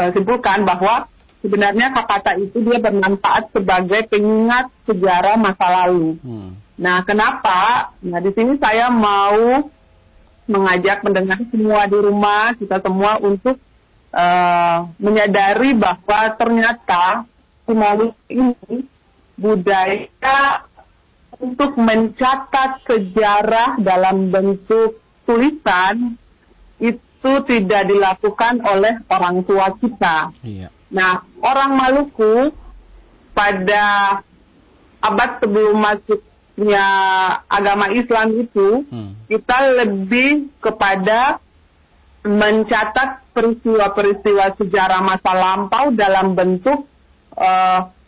[0.00, 1.10] uh, simpulkan bahwa
[1.44, 6.16] sebenarnya kata itu dia bermanfaat sebagai pengingat sejarah masa lalu.
[6.24, 6.56] Hmm.
[6.80, 7.92] Nah, kenapa?
[8.00, 9.68] Nah, di sini saya mau
[10.48, 13.60] mengajak pendengar semua di rumah kita semua untuk
[14.14, 17.26] uh, menyadari bahwa ternyata
[17.72, 18.84] Maluku ini
[19.40, 20.64] budaya
[21.40, 26.20] untuk mencatat sejarah dalam bentuk tulisan
[26.76, 30.32] itu tidak dilakukan oleh orang tua kita.
[30.44, 30.68] Iya.
[30.90, 32.52] Nah, orang Maluku
[33.32, 34.18] pada
[35.00, 36.86] abad sebelum masuknya
[37.48, 39.30] agama Islam itu, hmm.
[39.30, 41.40] kita lebih kepada
[42.20, 46.84] mencatat peristiwa-peristiwa sejarah masa lampau dalam bentuk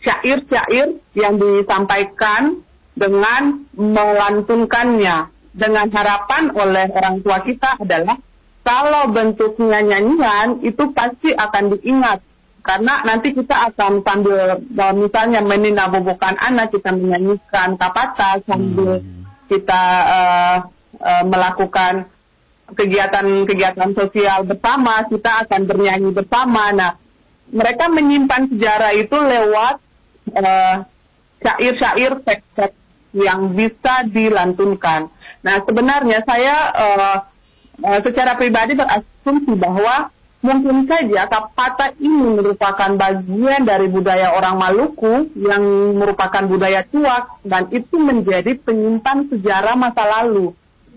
[0.03, 2.61] syair-syair uh, yang disampaikan
[2.93, 5.33] dengan melantunkannya.
[5.53, 8.17] Dengan harapan oleh orang tua kita adalah
[8.65, 12.25] kalau bentuknya nyanyian itu pasti akan diingat.
[12.63, 19.29] Karena nanti kita akan sambil eh, misalnya meninabobokan anak kita menyanyikan kapata sambil Hmm.
[19.51, 20.57] kita uh,
[20.97, 22.09] uh, melakukan
[22.73, 26.73] kegiatan-kegiatan sosial bersama kita akan bernyanyi bersama.
[26.73, 27.02] Nah
[27.53, 29.77] mereka menyimpan sejarah itu lewat
[30.33, 30.77] eh,
[31.45, 32.77] syair-syair teks-teks
[33.13, 35.13] yang bisa dilantunkan.
[35.45, 37.19] Nah, sebenarnya saya eh,
[38.01, 40.09] secara pribadi berasumsi bahwa
[40.43, 45.63] mungkin saja kapata ini merupakan bagian dari budaya orang Maluku yang
[45.97, 50.51] merupakan budaya tuak dan itu menjadi penyimpan sejarah masa lalu.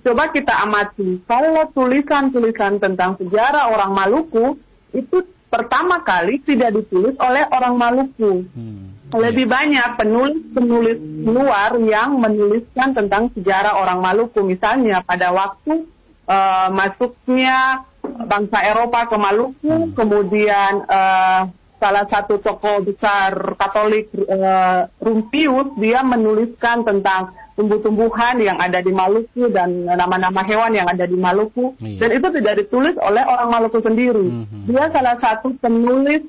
[0.06, 4.58] Coba kita amati, kalau tulisan-tulisan tentang sejarah orang Maluku
[4.94, 8.44] itu pertama kali tidak ditulis oleh orang Maluku.
[8.52, 8.91] Hmm.
[9.15, 14.44] Lebih banyak penulis-penulis luar yang menuliskan tentang sejarah orang Maluku.
[14.44, 15.88] Misalnya pada waktu
[16.28, 21.41] eh, masuknya bangsa Eropa ke Maluku, kemudian eh,
[21.80, 29.48] salah satu tokoh besar Katolik eh, Rumpius dia menuliskan tentang tumbuh-tumbuhan yang ada di Maluku
[29.48, 32.04] dan nama-nama hewan yang ada di Maluku Iya.
[32.04, 34.28] dan itu tidak ditulis oleh orang Maluku sendiri.
[34.44, 34.68] Mhm.
[34.68, 36.24] Dia salah satu penulis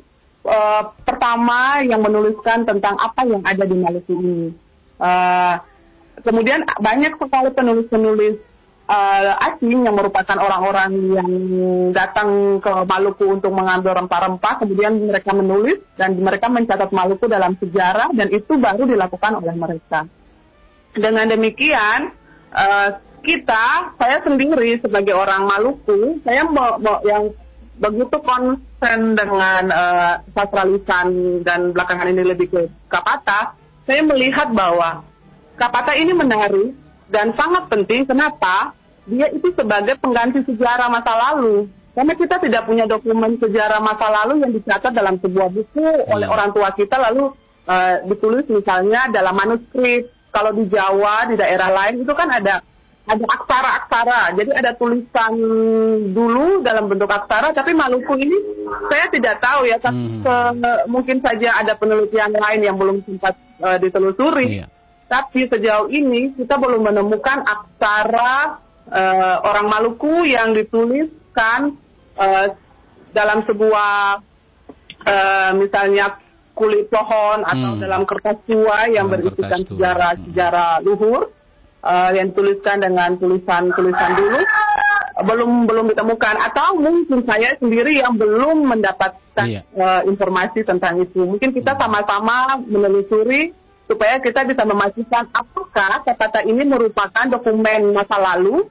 [0.47, 4.49] eh, pertama yang menuliskan tentang apa yang ada di Maluku ini.
[5.03, 5.55] Eh,
[6.23, 8.39] kemudian banyak sekali penulis-penulis
[8.87, 11.31] eh, asing yang merupakan orang-orang yang
[11.91, 18.15] datang ke Maluku untuk mengambil rempah-rempah, kemudian mereka menulis dan mereka mencatat Maluku dalam sejarah
[18.15, 20.07] dan itu baru dilakukan oleh mereka.
[20.97, 22.11] Dengan demikian,
[22.51, 22.89] eh,
[23.21, 27.29] kita, saya sendiri sebagai orang Maluku, saya mau, mau- yang
[27.77, 33.53] begitu konsen dengan eh, sastra lisan dan belakangan ini lebih ke kapata,
[33.85, 35.05] saya melihat bahwa
[35.61, 36.73] kapata ini menarik
[37.13, 38.09] dan sangat penting.
[38.09, 38.73] Kenapa?
[39.07, 41.71] Dia itu sebagai pengganti sejarah masa lalu.
[41.97, 46.35] Karena kita tidak punya dokumen sejarah masa lalu yang dicatat dalam sebuah buku oleh Hmm.
[46.37, 47.33] orang tua kita lalu
[47.67, 50.16] eh, ditulis misalnya dalam manuskrip.
[50.37, 52.61] Kalau di Jawa, di daerah lain itu kan ada
[53.09, 54.37] ada aksara-aksara.
[54.37, 55.33] Jadi ada tulisan
[56.13, 58.37] dulu dalam bentuk aksara, tapi Maluku ini
[58.93, 59.81] saya tidak tahu ya.
[59.81, 60.21] Hmm.
[60.21, 63.33] Se- mungkin saja ada penelitian lain yang belum sempat
[63.65, 64.61] eh, ditelusuri.
[64.61, 64.67] Iya.
[65.09, 68.61] Tapi sejauh ini kita belum menemukan aksara
[68.93, 71.81] eh, orang Maluku yang dituliskan
[72.21, 72.47] eh,
[73.17, 74.21] dalam sebuah
[75.07, 76.26] eh, misalnya
[76.57, 77.83] kulit pohon atau Hmm.
[77.85, 81.29] dalam kertas tua yang Dalam berisikan sejarah-sejarah luhur
[81.85, 88.17] eh, yang dituliskan dengan tulisan-tulisan dulu eh, belum belum ditemukan atau mungkin saya sendiri yang
[88.17, 89.63] belum mendapatkan Iya.
[89.69, 91.21] eh, informasi tentang itu.
[91.21, 93.53] Mungkin kita sama-sama menelusuri
[93.87, 98.65] supaya kita bisa memastikan apakah kata ini merupakan dokumen masa lalu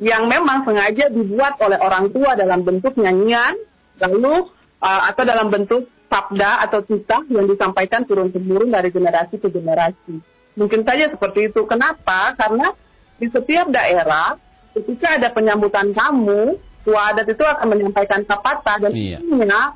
[0.00, 3.52] yang memang sengaja dibuat oleh orang tua dalam bentuk nyanyian,
[4.00, 4.48] lalu
[4.80, 10.20] uh, atau dalam bentuk sabda atau titah yang disampaikan turun temurun dari generasi ke generasi.
[10.60, 11.64] Mungkin saja seperti itu.
[11.64, 12.36] Kenapa?
[12.36, 12.76] Karena
[13.16, 14.36] di setiap daerah
[14.76, 19.24] ketika ada penyambutan tamu, tua adat itu akan menyampaikan kapata dan Iya.
[19.24, 19.72] umumnya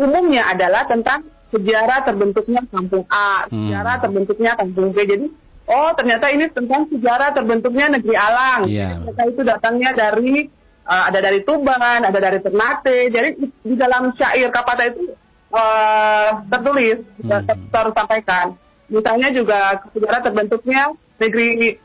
[0.00, 3.68] umumnya adalah tentang sejarah terbentuknya kampung A, Hmm.
[3.68, 4.98] sejarah terbentuknya kampung B.
[5.04, 5.26] Jadi,
[5.68, 8.60] oh ternyata ini tentang sejarah terbentuknya negeri Alang.
[8.68, 9.04] Iya.
[9.04, 10.48] Mereka itu datangnya dari
[10.86, 13.10] uh, ada dari Tuban, ada dari Ternate.
[13.10, 15.12] Jadi di, di dalam syair kapata itu
[15.56, 17.42] uh, tertulis, Hmm.
[17.48, 18.46] ter- tersampaikan.
[18.86, 21.80] Misalnya juga sejarah terbentuknya negeri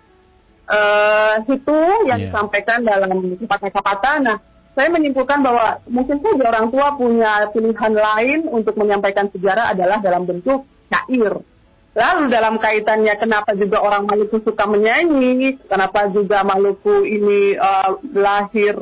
[0.71, 2.25] eh itu yang Iya.
[2.31, 3.09] disampaikan dalam
[3.43, 4.23] kapata-kapata.
[4.23, 4.37] Nah,
[4.71, 10.23] saya menyimpulkan bahwa mungkin saja orang tua punya pilihan lain untuk menyampaikan sejarah adalah dalam
[10.23, 11.43] bentuk syair.
[11.91, 18.79] Lalu dalam kaitannya kenapa juga orang Maluku suka menyanyi, kenapa juga Maluku ini eh, lahir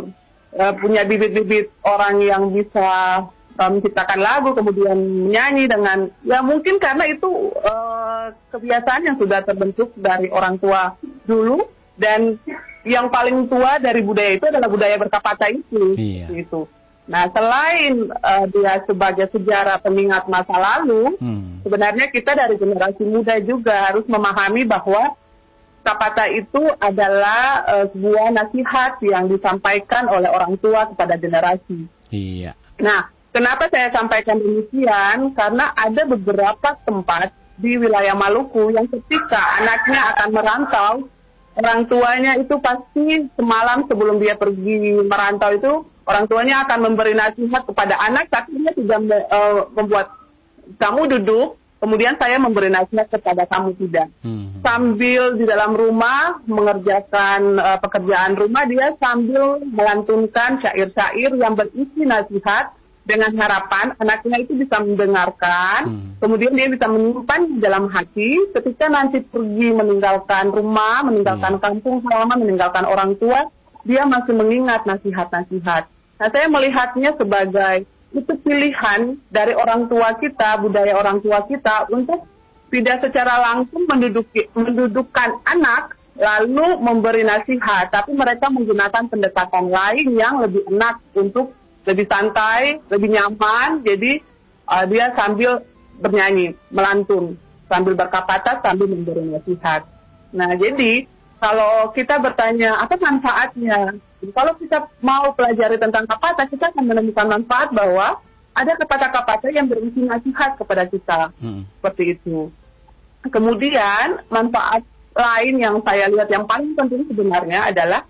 [0.54, 3.26] eh, punya bibit-bibit orang yang bisa
[3.68, 10.32] menciptakan lagu kemudian menyanyi dengan ya mungkin karena itu eh, kebiasaan yang sudah terbentuk dari
[10.32, 10.96] orang tua
[11.28, 11.68] dulu
[12.00, 12.40] dan
[12.88, 16.32] yang paling tua dari budaya itu adalah budaya berkapata itu Iya.
[16.32, 16.64] itu.
[17.12, 21.60] Nah selain eh, dia sebagai sejarah pengingat masa lalu, Hmm.
[21.66, 25.20] sebenarnya kita dari generasi muda juga harus memahami bahwa
[25.84, 31.84] kapata itu adalah eh, sebuah nasihat yang disampaikan oleh orang tua kepada generasi.
[32.14, 32.54] Iya.
[32.80, 35.34] Nah, kenapa saya sampaikan demikian?
[35.34, 40.94] Karena ada beberapa tempat di wilayah Maluku yang ketika anaknya akan merantau,
[41.60, 45.74] orang tuanya itu pasti semalam sebelum dia pergi merantau itu,
[46.08, 50.08] orang tuanya akan memberi nasihat kepada anak, tapi dia tidak eh, membuat
[50.80, 54.08] kamu duduk, kemudian saya memberi nasihat kepada kamu tidak.
[54.24, 54.64] Hmm.
[54.64, 62.76] Sambil di dalam rumah mengerjakan uh, pekerjaan rumah, dia sambil melantunkan syair-syair yang berisi nasihat
[63.10, 66.10] dengan harapan anaknya itu bisa mendengarkan, hmm.
[66.22, 71.64] kemudian dia bisa menyimpan di dalam hati ketika nanti pergi meninggalkan rumah, meninggalkan hmm.
[71.66, 73.50] kampung halaman, meninggalkan orang tua,
[73.82, 75.90] dia masih mengingat nasihat-nasihat.
[76.22, 82.30] Nah, saya melihatnya sebagai itu pilihan dari orang tua kita, budaya orang tua kita untuk
[82.70, 90.44] tidak secara langsung menduduki, mendudukkan anak lalu memberi nasihat, tapi mereka menggunakan pendekatan lain yang
[90.44, 91.56] lebih enak untuk
[91.90, 93.82] lebih santai, lebih nyaman.
[93.82, 94.22] Jadi
[94.70, 95.66] uh, dia sambil
[95.98, 97.34] bernyanyi, melantun,
[97.66, 99.90] sambil berkapata, sambil memberi nasihat.
[100.30, 101.10] Nah, jadi
[101.42, 103.98] kalau kita bertanya apa manfaatnya,
[104.36, 108.22] kalau kita mau pelajari tentang kapata, kita akan menemukan manfaat bahwa
[108.54, 111.64] ada kapata-kapata yang berisi nasihat kepada kita, hmm.
[111.80, 112.52] seperti itu.
[113.32, 114.84] Kemudian manfaat
[115.16, 118.04] lain yang saya lihat yang paling penting sebenarnya adalah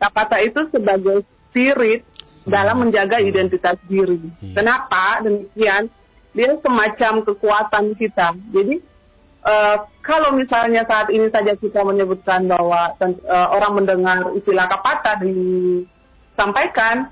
[0.00, 2.04] kapata itu sebagai spirit.
[2.48, 3.28] Dalam menjaga hmm.
[3.28, 4.20] identitas diri.
[4.20, 4.54] Hmm.
[4.54, 5.88] Kenapa demikian?
[6.34, 8.34] Dia semacam kekuatan kita.
[8.50, 8.82] Jadi
[9.46, 17.08] uh, kalau misalnya saat ini saja kita menyebutkan bahwa uh, orang mendengar istilah kapata disampaikan,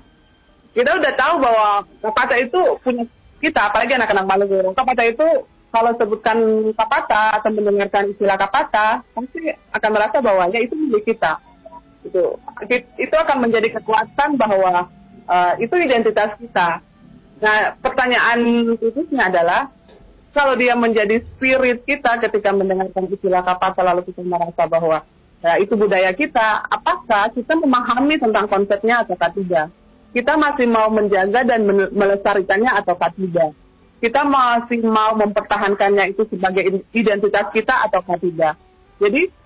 [0.75, 1.67] kita udah tahu bahwa
[2.03, 3.07] kapata itu punya
[3.39, 4.59] kita, apalagi anak-anak Maluku.
[4.75, 5.27] Kapata itu
[5.73, 6.37] kalau sebutkan
[6.77, 11.39] kapata atau mendengarkan istilah kapata, pasti akan merasa bahwa ya itu milik kita.
[12.03, 12.35] Itu,
[12.99, 14.91] itu akan menjadi kekuatan bahwa
[15.27, 16.79] uh, itu identitas kita.
[17.43, 18.39] Nah, pertanyaan
[18.79, 19.67] khususnya adalah
[20.33, 25.05] kalau dia menjadi spirit kita ketika mendengarkan istilah kapasa lalu kita merasa bahwa
[25.43, 29.69] ya, itu budaya kita, apakah kita memahami tentang konsepnya atau tidak?
[30.13, 33.51] Kita masih mau menjaga dan melestarikannya atau tidak?
[34.01, 38.57] Kita masih mau mempertahankannya itu sebagai identitas kita atau tidak?
[39.01, 39.42] Jadi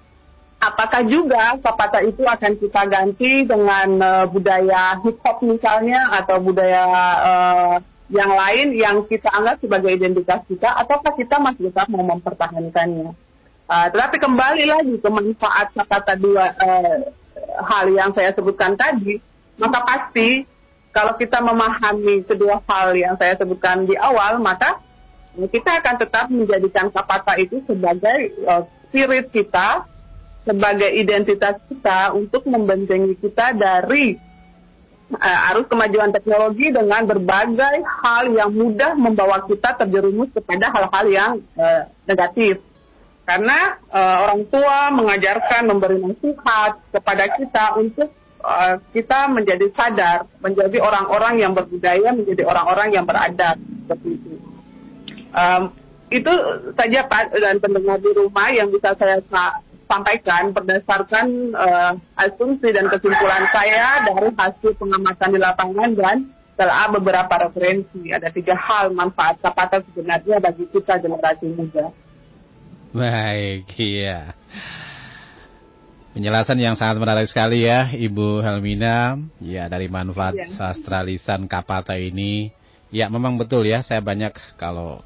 [0.58, 6.86] apakah juga kapata itu akan kita ganti dengan uh, budaya hip hop misalnya atau budaya
[7.22, 7.76] uh,
[8.08, 13.14] yang lain yang kita anggap sebagai identitas kita ataukah kita masih tetap mau mempertahankannya.
[13.68, 16.98] Uh, tetapi kembali lagi ke manfaat kata dua uh,
[17.68, 19.20] hal yang saya sebutkan tadi,
[19.60, 20.48] maka pasti
[20.96, 24.82] kalau kita memahami kedua hal yang saya sebutkan di awal, maka
[25.38, 29.86] kita akan tetap menjadikan kapata itu sebagai uh, spirit kita,
[30.48, 34.16] sebagai identitas kita untuk membentengi kita dari
[35.12, 41.32] uh, arus kemajuan teknologi dengan berbagai hal yang mudah membawa kita terjerumus kepada hal-hal yang
[41.60, 42.64] uh, negatif.
[43.28, 48.08] Karena uh, orang tua mengajarkan memberi nasihat kepada kita untuk
[48.40, 54.32] uh, kita menjadi sadar, menjadi orang-orang yang berbudaya, menjadi orang-orang yang beradab seperti itu.
[55.36, 55.76] Um,
[56.08, 56.32] itu
[56.80, 59.20] saja Pak dan pendengar di rumah yang bisa saya
[59.88, 66.18] sampaikan berdasarkan uh, asumsi dan kesimpulan saya dari hasil pengamatan di lapangan dan
[66.60, 68.12] telah beberapa referensi.
[68.12, 71.90] Ada tiga hal manfaat kapata sebenarnya bagi kita generasi muda.
[72.92, 74.34] Baik, iya.
[76.18, 79.22] Penjelasan yang sangat menarik sekali ya, Ibu Helmina.
[79.38, 80.50] Ya, dari manfaat ya.
[80.58, 82.50] sastra lisan kapata ini.
[82.90, 85.06] Ya, memang betul ya, saya banyak kalau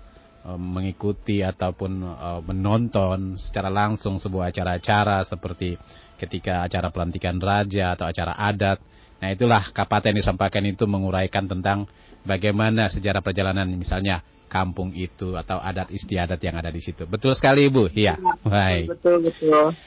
[0.57, 5.77] mengikuti ataupun uh, menonton secara langsung sebuah acara-acara seperti
[6.17, 8.81] ketika acara pelantikan raja atau acara adat.
[9.21, 11.85] Nah itulah kapata yang disampaikan itu menguraikan tentang
[12.25, 17.05] bagaimana sejarah perjalanan misalnya kampung itu atau adat istiadat yang ada di situ.
[17.05, 17.93] Betul sekali Ibu?
[17.93, 18.17] Iya.
[18.41, 18.97] Baik.
[18.97, 19.77] Betul, betul.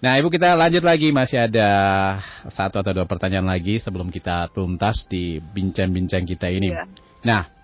[0.00, 1.68] Nah Ibu kita lanjut lagi masih ada
[2.50, 6.74] satu atau dua pertanyaan lagi sebelum kita tuntas di bincang-bincang kita ini.
[6.74, 6.84] Ya.
[7.22, 7.59] Nah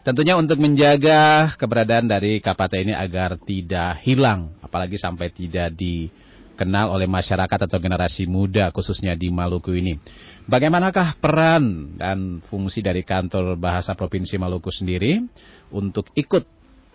[0.00, 7.04] Tentunya untuk menjaga keberadaan dari kapata ini agar tidak hilang, apalagi sampai tidak dikenal oleh
[7.04, 10.00] masyarakat atau generasi muda khususnya di Maluku ini.
[10.48, 15.20] Bagaimanakah peran dan fungsi dari kantor bahasa Provinsi Maluku sendiri
[15.68, 16.48] untuk ikut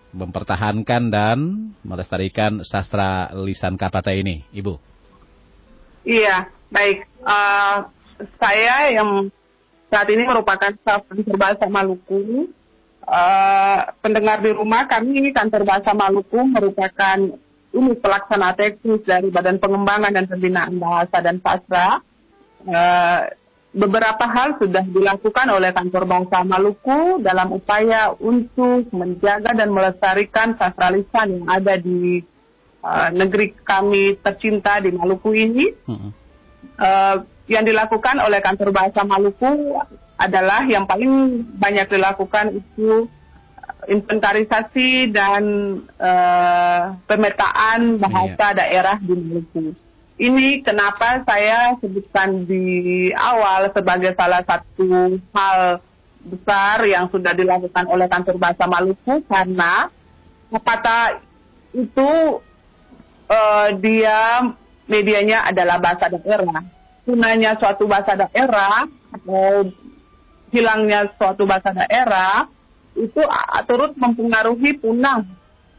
[0.10, 1.38] mempertahankan dan
[1.86, 4.82] melestarikan sastra lisan kapata ini, Ibu?
[6.10, 7.06] Iya, baik.
[7.22, 7.86] Uh,
[8.42, 9.30] saya yang
[9.94, 11.06] saat ini merupakan staf
[11.38, 12.50] bahasa Maluku
[13.06, 17.18] uh, pendengar di rumah, kami ini kantor bahasa Maluku merupakan
[17.76, 22.00] ini pelaksana teknis dari Badan Pengembangan dan Pembinaan Bahasa dan Sastra.
[22.66, 23.22] Uh,
[23.76, 30.96] beberapa hal sudah dilakukan oleh kantor bahasa Maluku dalam upaya untuk menjaga dan melestarikan sastra
[30.96, 32.24] lisan yang ada di
[32.80, 35.68] uh, negeri kami tercinta di Maluku ini.
[36.76, 39.78] Uh, yang dilakukan oleh kantor bahasa Maluku
[40.16, 43.08] adalah yang paling banyak dilakukan itu
[43.86, 45.44] inventarisasi dan
[46.00, 48.58] uh, pemetaan bahasa iya.
[48.58, 49.66] daerah di Maluku.
[50.16, 55.84] Ini kenapa saya sebutkan di awal sebagai salah satu hal
[56.26, 59.92] besar yang sudah dilakukan oleh kantor bahasa Maluku karena
[60.56, 61.20] kata
[61.76, 62.40] itu
[63.28, 64.50] uh, dia
[64.88, 66.64] medianya adalah bahasa daerah.
[67.06, 69.70] Gunanya suatu bahasa daerah atau
[70.56, 72.48] hilangnya suatu bahasa daerah
[72.96, 73.20] itu
[73.68, 75.28] turut mempengaruhi punah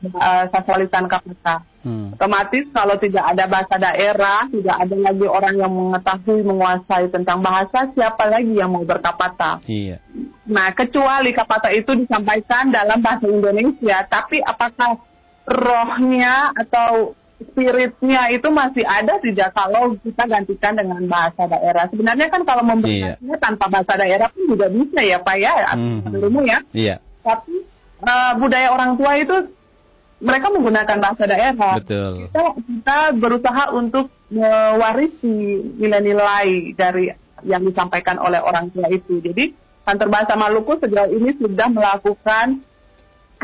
[0.04, 1.64] uh, sastralisan kapita.
[1.86, 2.12] Hmm.
[2.18, 7.86] Otomatis kalau tidak ada bahasa daerah, tidak ada lagi orang yang mengetahui menguasai tentang bahasa,
[7.94, 9.62] siapa lagi yang mau berkapata?
[9.70, 10.02] Iya.
[10.50, 14.98] Nah, kecuali kapata itu disampaikan dalam bahasa Indonesia, tapi apakah
[15.46, 21.84] rohnya atau spiritnya itu masih ada tidak kalau kita gantikan dengan bahasa daerah.
[21.92, 23.42] Sebenarnya kan kalau memberikannya iya.
[23.42, 26.44] tanpa bahasa daerah pun juga bisa ya Pak ya, mm -hmm.
[26.48, 26.58] ya.
[26.72, 26.96] Iya.
[27.20, 27.54] Tapi
[28.00, 29.36] uh, budaya orang tua itu
[30.16, 31.72] mereka menggunakan bahasa daerah.
[31.76, 32.12] Betul.
[32.24, 37.12] Kita, kita berusaha untuk mewarisi nilai-nilai dari
[37.44, 39.20] yang disampaikan oleh orang tua itu.
[39.20, 39.52] Jadi
[39.84, 42.64] kantor bahasa Maluku sejauh ini sudah melakukan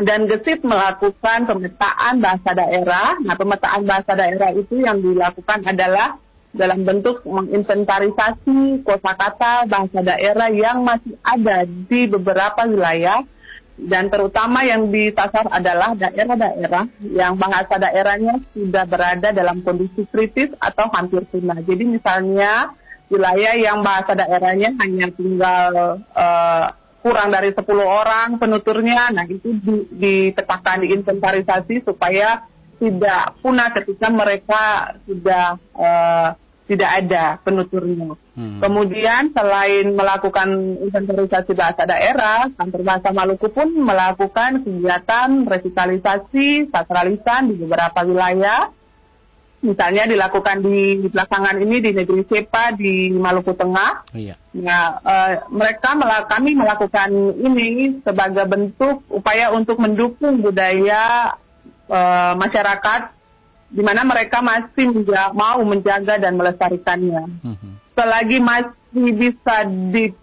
[0.01, 3.13] dan gesit melakukan pemetaan bahasa daerah.
[3.21, 6.17] Nah, pemetaan bahasa daerah itu yang dilakukan adalah
[6.53, 13.25] dalam bentuk menginventarisasi kosakata bahasa daerah yang masih ada di beberapa wilayah
[13.73, 20.93] dan terutama yang disasar adalah daerah-daerah yang bahasa daerahnya sudah berada dalam kondisi kritis atau
[20.93, 21.57] hampir punah.
[21.57, 22.69] Jadi misalnya
[23.09, 26.65] wilayah yang bahasa daerahnya hanya tinggal uh,
[27.03, 29.51] kurang dari 10 orang penuturnya, nah itu
[29.91, 32.47] dipetakan, diinventarisasi supaya
[32.79, 34.63] tidak punah ketika mereka
[35.03, 36.31] sudah uh,
[36.63, 38.15] tidak ada penuturnya.
[38.33, 38.63] Hmm.
[38.63, 47.55] Kemudian selain melakukan inventarisasi bahasa daerah, kantor bahasa Maluku pun melakukan kegiatan revitalisasi sastralisan di
[47.59, 48.71] beberapa wilayah
[49.63, 54.11] misalnya dilakukan di, belakangan ini di negeri Sepa di Maluku Tengah.
[54.11, 54.35] Iya.
[54.59, 55.95] Nah, uh, mereka
[56.27, 57.09] kami melakukan
[57.39, 61.33] ini sebagai bentuk upaya untuk mendukung budaya
[61.87, 63.15] uh, masyarakat
[63.73, 67.23] di mana mereka masih menja mau menjaga dan melestarikannya.
[67.41, 67.71] Mm-hmm.
[67.97, 69.55] Selagi masih bisa
[69.89, 70.13] di,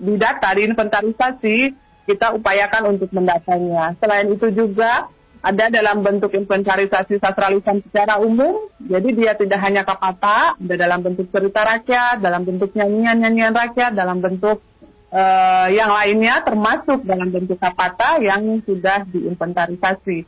[0.00, 1.76] didata, diinventarisasi,
[2.08, 3.92] kita upayakan untuk mendatanya.
[4.00, 5.12] Selain itu juga
[5.44, 8.72] ada dalam bentuk inventarisasi sastralisan secara umum.
[8.80, 14.24] Jadi dia tidak hanya kapata, ada dalam bentuk cerita rakyat, dalam bentuk nyanyian-nyanyian rakyat, dalam
[14.24, 14.64] bentuk
[15.12, 20.24] uh, yang lainnya termasuk dalam bentuk kapata yang sudah diinventarisasi.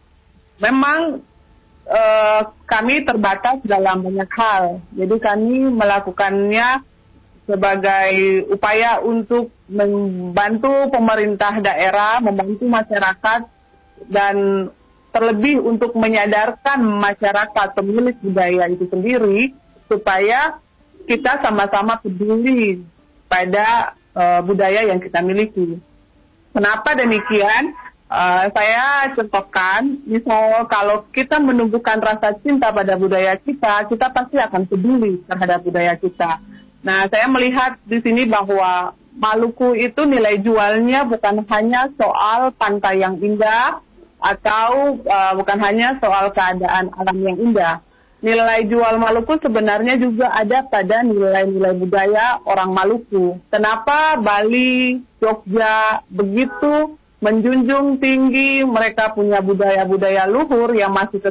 [0.61, 1.25] Memang
[1.89, 4.85] uh, kami terbatas dalam banyak hal.
[4.93, 6.85] Jadi kami melakukannya
[7.49, 8.12] sebagai
[8.53, 13.41] upaya untuk membantu pemerintah daerah, membantu masyarakat
[14.12, 14.69] dan
[15.17, 19.57] terlebih untuk menyadarkan masyarakat pemilik budaya itu sendiri
[19.89, 20.61] supaya
[21.09, 22.85] kita sama-sama peduli
[23.25, 25.81] pada uh, budaya yang kita miliki.
[26.53, 27.73] Kenapa demikian?
[28.07, 34.62] Uh, saya contohkan, misal kalau kita menumbuhkan rasa cinta pada budaya kita, kita pasti akan
[34.69, 36.39] peduli terhadap budaya kita.
[36.87, 43.17] Nah, saya melihat di sini bahwa Maluku itu nilai jualnya bukan hanya soal pantai yang
[43.17, 43.81] indah,
[44.27, 47.79] atau uh, bukan hanya soal keadaan alam yang indah.
[48.24, 53.39] Nilai jual Maluku sebenarnya juga ada pada nilai-nilai budaya orang Maluku.
[53.53, 61.22] Kenapa Bali, Jogja begitu menjunjung tinggi mereka punya budaya-budaya luhur yang masih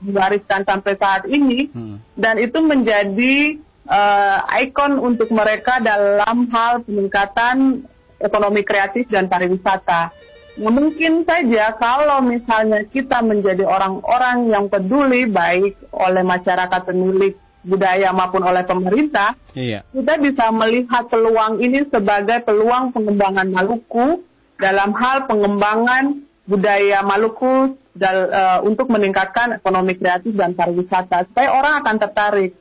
[0.00, 2.16] diwariskan sampai saat ini hmm.
[2.16, 7.84] dan itu menjadi uh, ikon untuk mereka dalam hal peningkatan
[8.16, 10.12] ekonomi kreatif dan pariwisata.
[10.56, 18.08] Nah, mungkin saja kalau misalnya kita menjadi orang-orang yang peduli baik oleh masyarakat pemilik budaya
[18.16, 19.84] maupun oleh pemerintah, iya.
[19.92, 24.24] kita bisa melihat peluang ini sebagai peluang pengembangan Maluku
[24.56, 31.84] dalam hal pengembangan budaya Maluku dal, uh, untuk meningkatkan ekonomi kreatif dan pariwisata supaya orang
[31.84, 32.52] akan tertarik.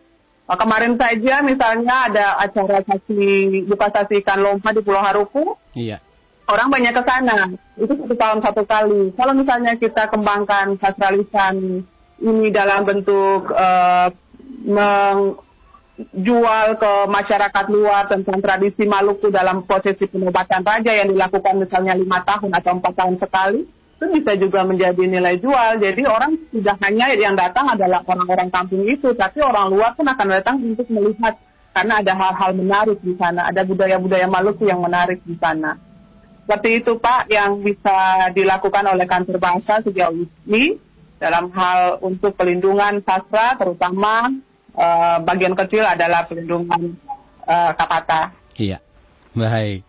[0.51, 5.55] Nah, kemarin saja misalnya ada acara sasi buka sasi ikan lomba di Pulau Haruku.
[5.79, 6.03] Iya
[6.49, 7.49] orang banyak ke sana.
[7.77, 9.13] Itu satu tahun satu kali.
[9.17, 11.85] Kalau misalnya kita kembangkan sastralisan
[12.21, 14.07] ini dalam bentuk uh,
[14.65, 15.07] menjual
[16.79, 22.51] ke masyarakat luar tentang tradisi Maluku dalam prosesi penobatan raja yang dilakukan misalnya lima tahun
[22.55, 23.61] atau empat tahun sekali,
[23.99, 25.81] itu bisa juga menjadi nilai jual.
[25.83, 30.27] Jadi orang tidak hanya yang datang adalah orang-orang kampung itu, tapi orang luar pun akan
[30.39, 31.35] datang untuk melihat
[31.75, 35.75] karena ada hal-hal menarik di sana, ada budaya-budaya Maluku yang menarik di sana.
[36.45, 40.77] Seperti itu Pak yang bisa dilakukan oleh kantor bahasa sejauh ini
[41.17, 44.29] dalam hal untuk pelindungan sastra terutama
[44.77, 46.93] uh, bagian kecil adalah pelindungan
[47.49, 48.29] uh, kapata.
[48.53, 48.77] Iya,
[49.33, 49.81] baik.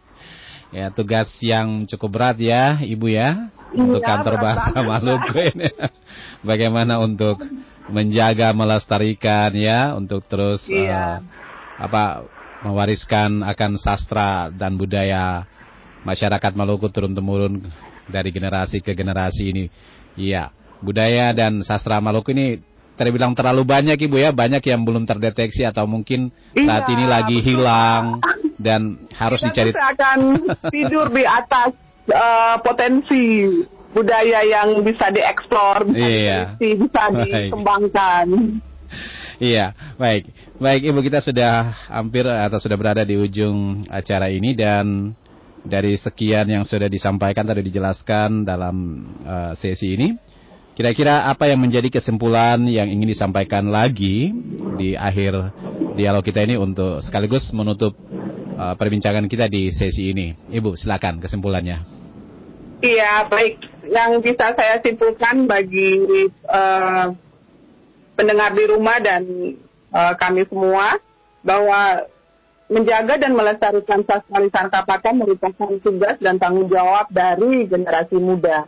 [0.73, 5.39] Ya tugas yang cukup berat ya Ibu ya untuk Iya, kantor berat bahasa banget, Maluku
[5.53, 5.69] ini.
[6.49, 7.45] Bagaimana untuk
[7.93, 11.21] menjaga melestarikan ya untuk terus Iya.
[11.21, 12.25] eh, apa
[12.65, 15.45] mewariskan akan sastra dan budaya
[16.07, 17.67] masyarakat Maluku turun temurun
[18.07, 19.65] dari generasi ke generasi ini.
[20.15, 22.63] Iya, budaya dan sastra Maluku ini
[22.97, 27.37] terbilang terlalu banyak Ibu ya, banyak yang belum terdeteksi atau mungkin saat Iya, ini lagi
[27.43, 28.05] betul, hilang
[28.57, 30.19] dan harus Kita dicari akan
[30.73, 31.77] tidur di atas
[32.09, 33.53] uh, potensi
[33.93, 36.41] budaya yang bisa dieksplor, bisa, Iya.
[36.57, 38.27] bisa dikembangkan.
[39.37, 40.33] Iya, baik.
[40.57, 45.13] Baik, Ibu kita sudah hampir atau sudah berada di ujung acara ini dan
[45.67, 50.15] dari sekian yang sudah disampaikan tadi dijelaskan dalam eh, sesi ini,
[50.79, 54.31] kira-kira apa yang menjadi kesimpulan yang ingin disampaikan lagi
[54.79, 55.55] di akhir
[55.99, 57.99] dialog kita ini untuk sekaligus menutup
[58.55, 60.33] eh, perbincangan kita di sesi ini.
[60.53, 61.83] Ibu, silakan kesimpulannya.
[62.85, 63.55] Iya, baik.
[63.87, 67.07] Yang bisa saya simpulkan bagi eh,
[68.15, 69.23] pendengar di rumah dan
[69.93, 71.01] eh, kami semua
[71.47, 72.11] bahwa
[72.67, 74.67] menjaga dan melestarikan sastra lisan
[75.19, 78.67] merupakan tugas dan tanggung jawab dari generasi muda.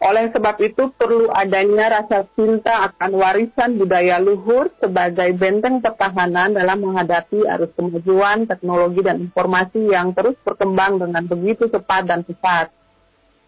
[0.00, 6.80] Oleh sebab itu perlu adanya rasa cinta akan warisan budaya luhur sebagai benteng pertahanan dalam
[6.80, 12.72] menghadapi arus kemajuan teknologi dan informasi yang terus berkembang dengan begitu cepat dan pesat.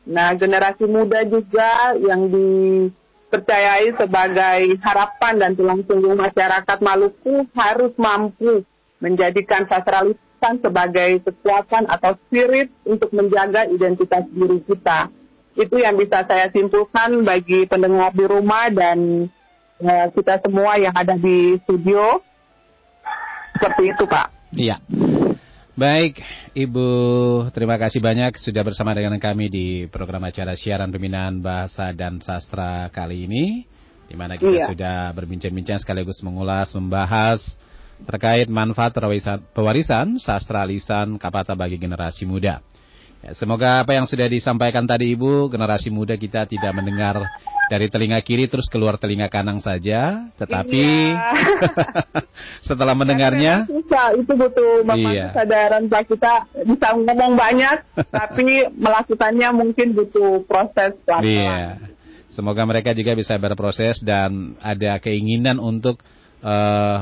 [0.05, 8.61] Nah, generasi muda juga yang dipercayai sebagai harapan dan tulang punggung masyarakat Maluku harus mampu
[9.03, 15.11] menjadikan sastra lisan sebagai kekuatan atau spirit untuk menjaga identitas diri kita.
[15.59, 19.29] Itu yang bisa saya simpulkan bagi pendengar di rumah dan
[19.83, 22.23] eh, kita semua yang ada di studio.
[23.59, 24.27] Seperti itu, Pak.
[24.57, 24.81] Iya.
[25.73, 26.21] Baik,
[26.53, 26.89] Ibu,
[27.57, 32.93] terima kasih banyak sudah bersama dengan kami di program acara siaran pembinaan bahasa dan sastra
[32.93, 33.65] kali ini,
[34.05, 34.67] di mana kita Iya.
[34.69, 37.41] sudah berbincang-bincang sekaligus mengulas, membahas
[38.05, 38.93] terkait manfaat
[39.55, 42.61] pewarisan, sastra lisan kapata bagi generasi muda.
[43.23, 47.23] Ya, semoga apa yang sudah disampaikan tadi Ibu, generasi muda kita tidak mendengar
[47.71, 51.31] dari telinga kiri terus keluar telinga kanan saja, tetapi Iya.
[52.69, 55.27] setelah mendengarnya susah, itu butuh memang Iya.
[55.39, 56.35] kesadaran Pak kita
[56.67, 57.77] bisa ngomong banyak,
[58.27, 61.23] tapi melakukannya mungkin butuh proses pelan-pelan.
[61.23, 61.67] Iya.
[62.35, 66.03] Semoga mereka juga bisa berproses dan ada keinginan untuk
[66.43, 66.99] eh,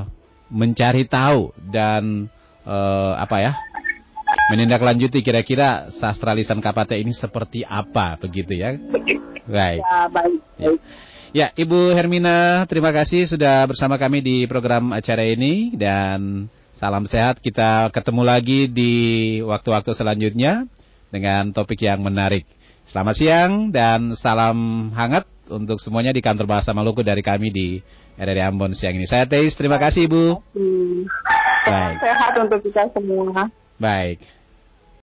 [0.51, 2.27] mencari tahu dan
[2.67, 3.53] eh, apa ya
[4.51, 8.75] menindaklanjuti kira-kira sastra lisan Kapate ini seperti apa begitu ya.
[9.47, 9.83] Baik.
[9.83, 10.41] Ya, baik.
[10.59, 10.71] Ya.
[11.31, 17.39] Ya, Ibu Hermina, terima kasih sudah bersama kami di program acara ini dan salam sehat.
[17.39, 18.93] Kita ketemu lagi di
[19.39, 20.67] waktu-waktu selanjutnya
[21.15, 22.51] dengan topik yang menarik.
[22.91, 27.83] Selamat siang dan salam hangat untuk semuanya di kantor Bahasa Maluku dari kami di
[28.17, 29.05] RRI Ambon siang ini.
[29.05, 30.25] Saya Teis, terima kasih Ibu.
[31.67, 31.97] Baik.
[32.01, 33.51] Sehat untuk kita semua.
[33.77, 34.40] Baik.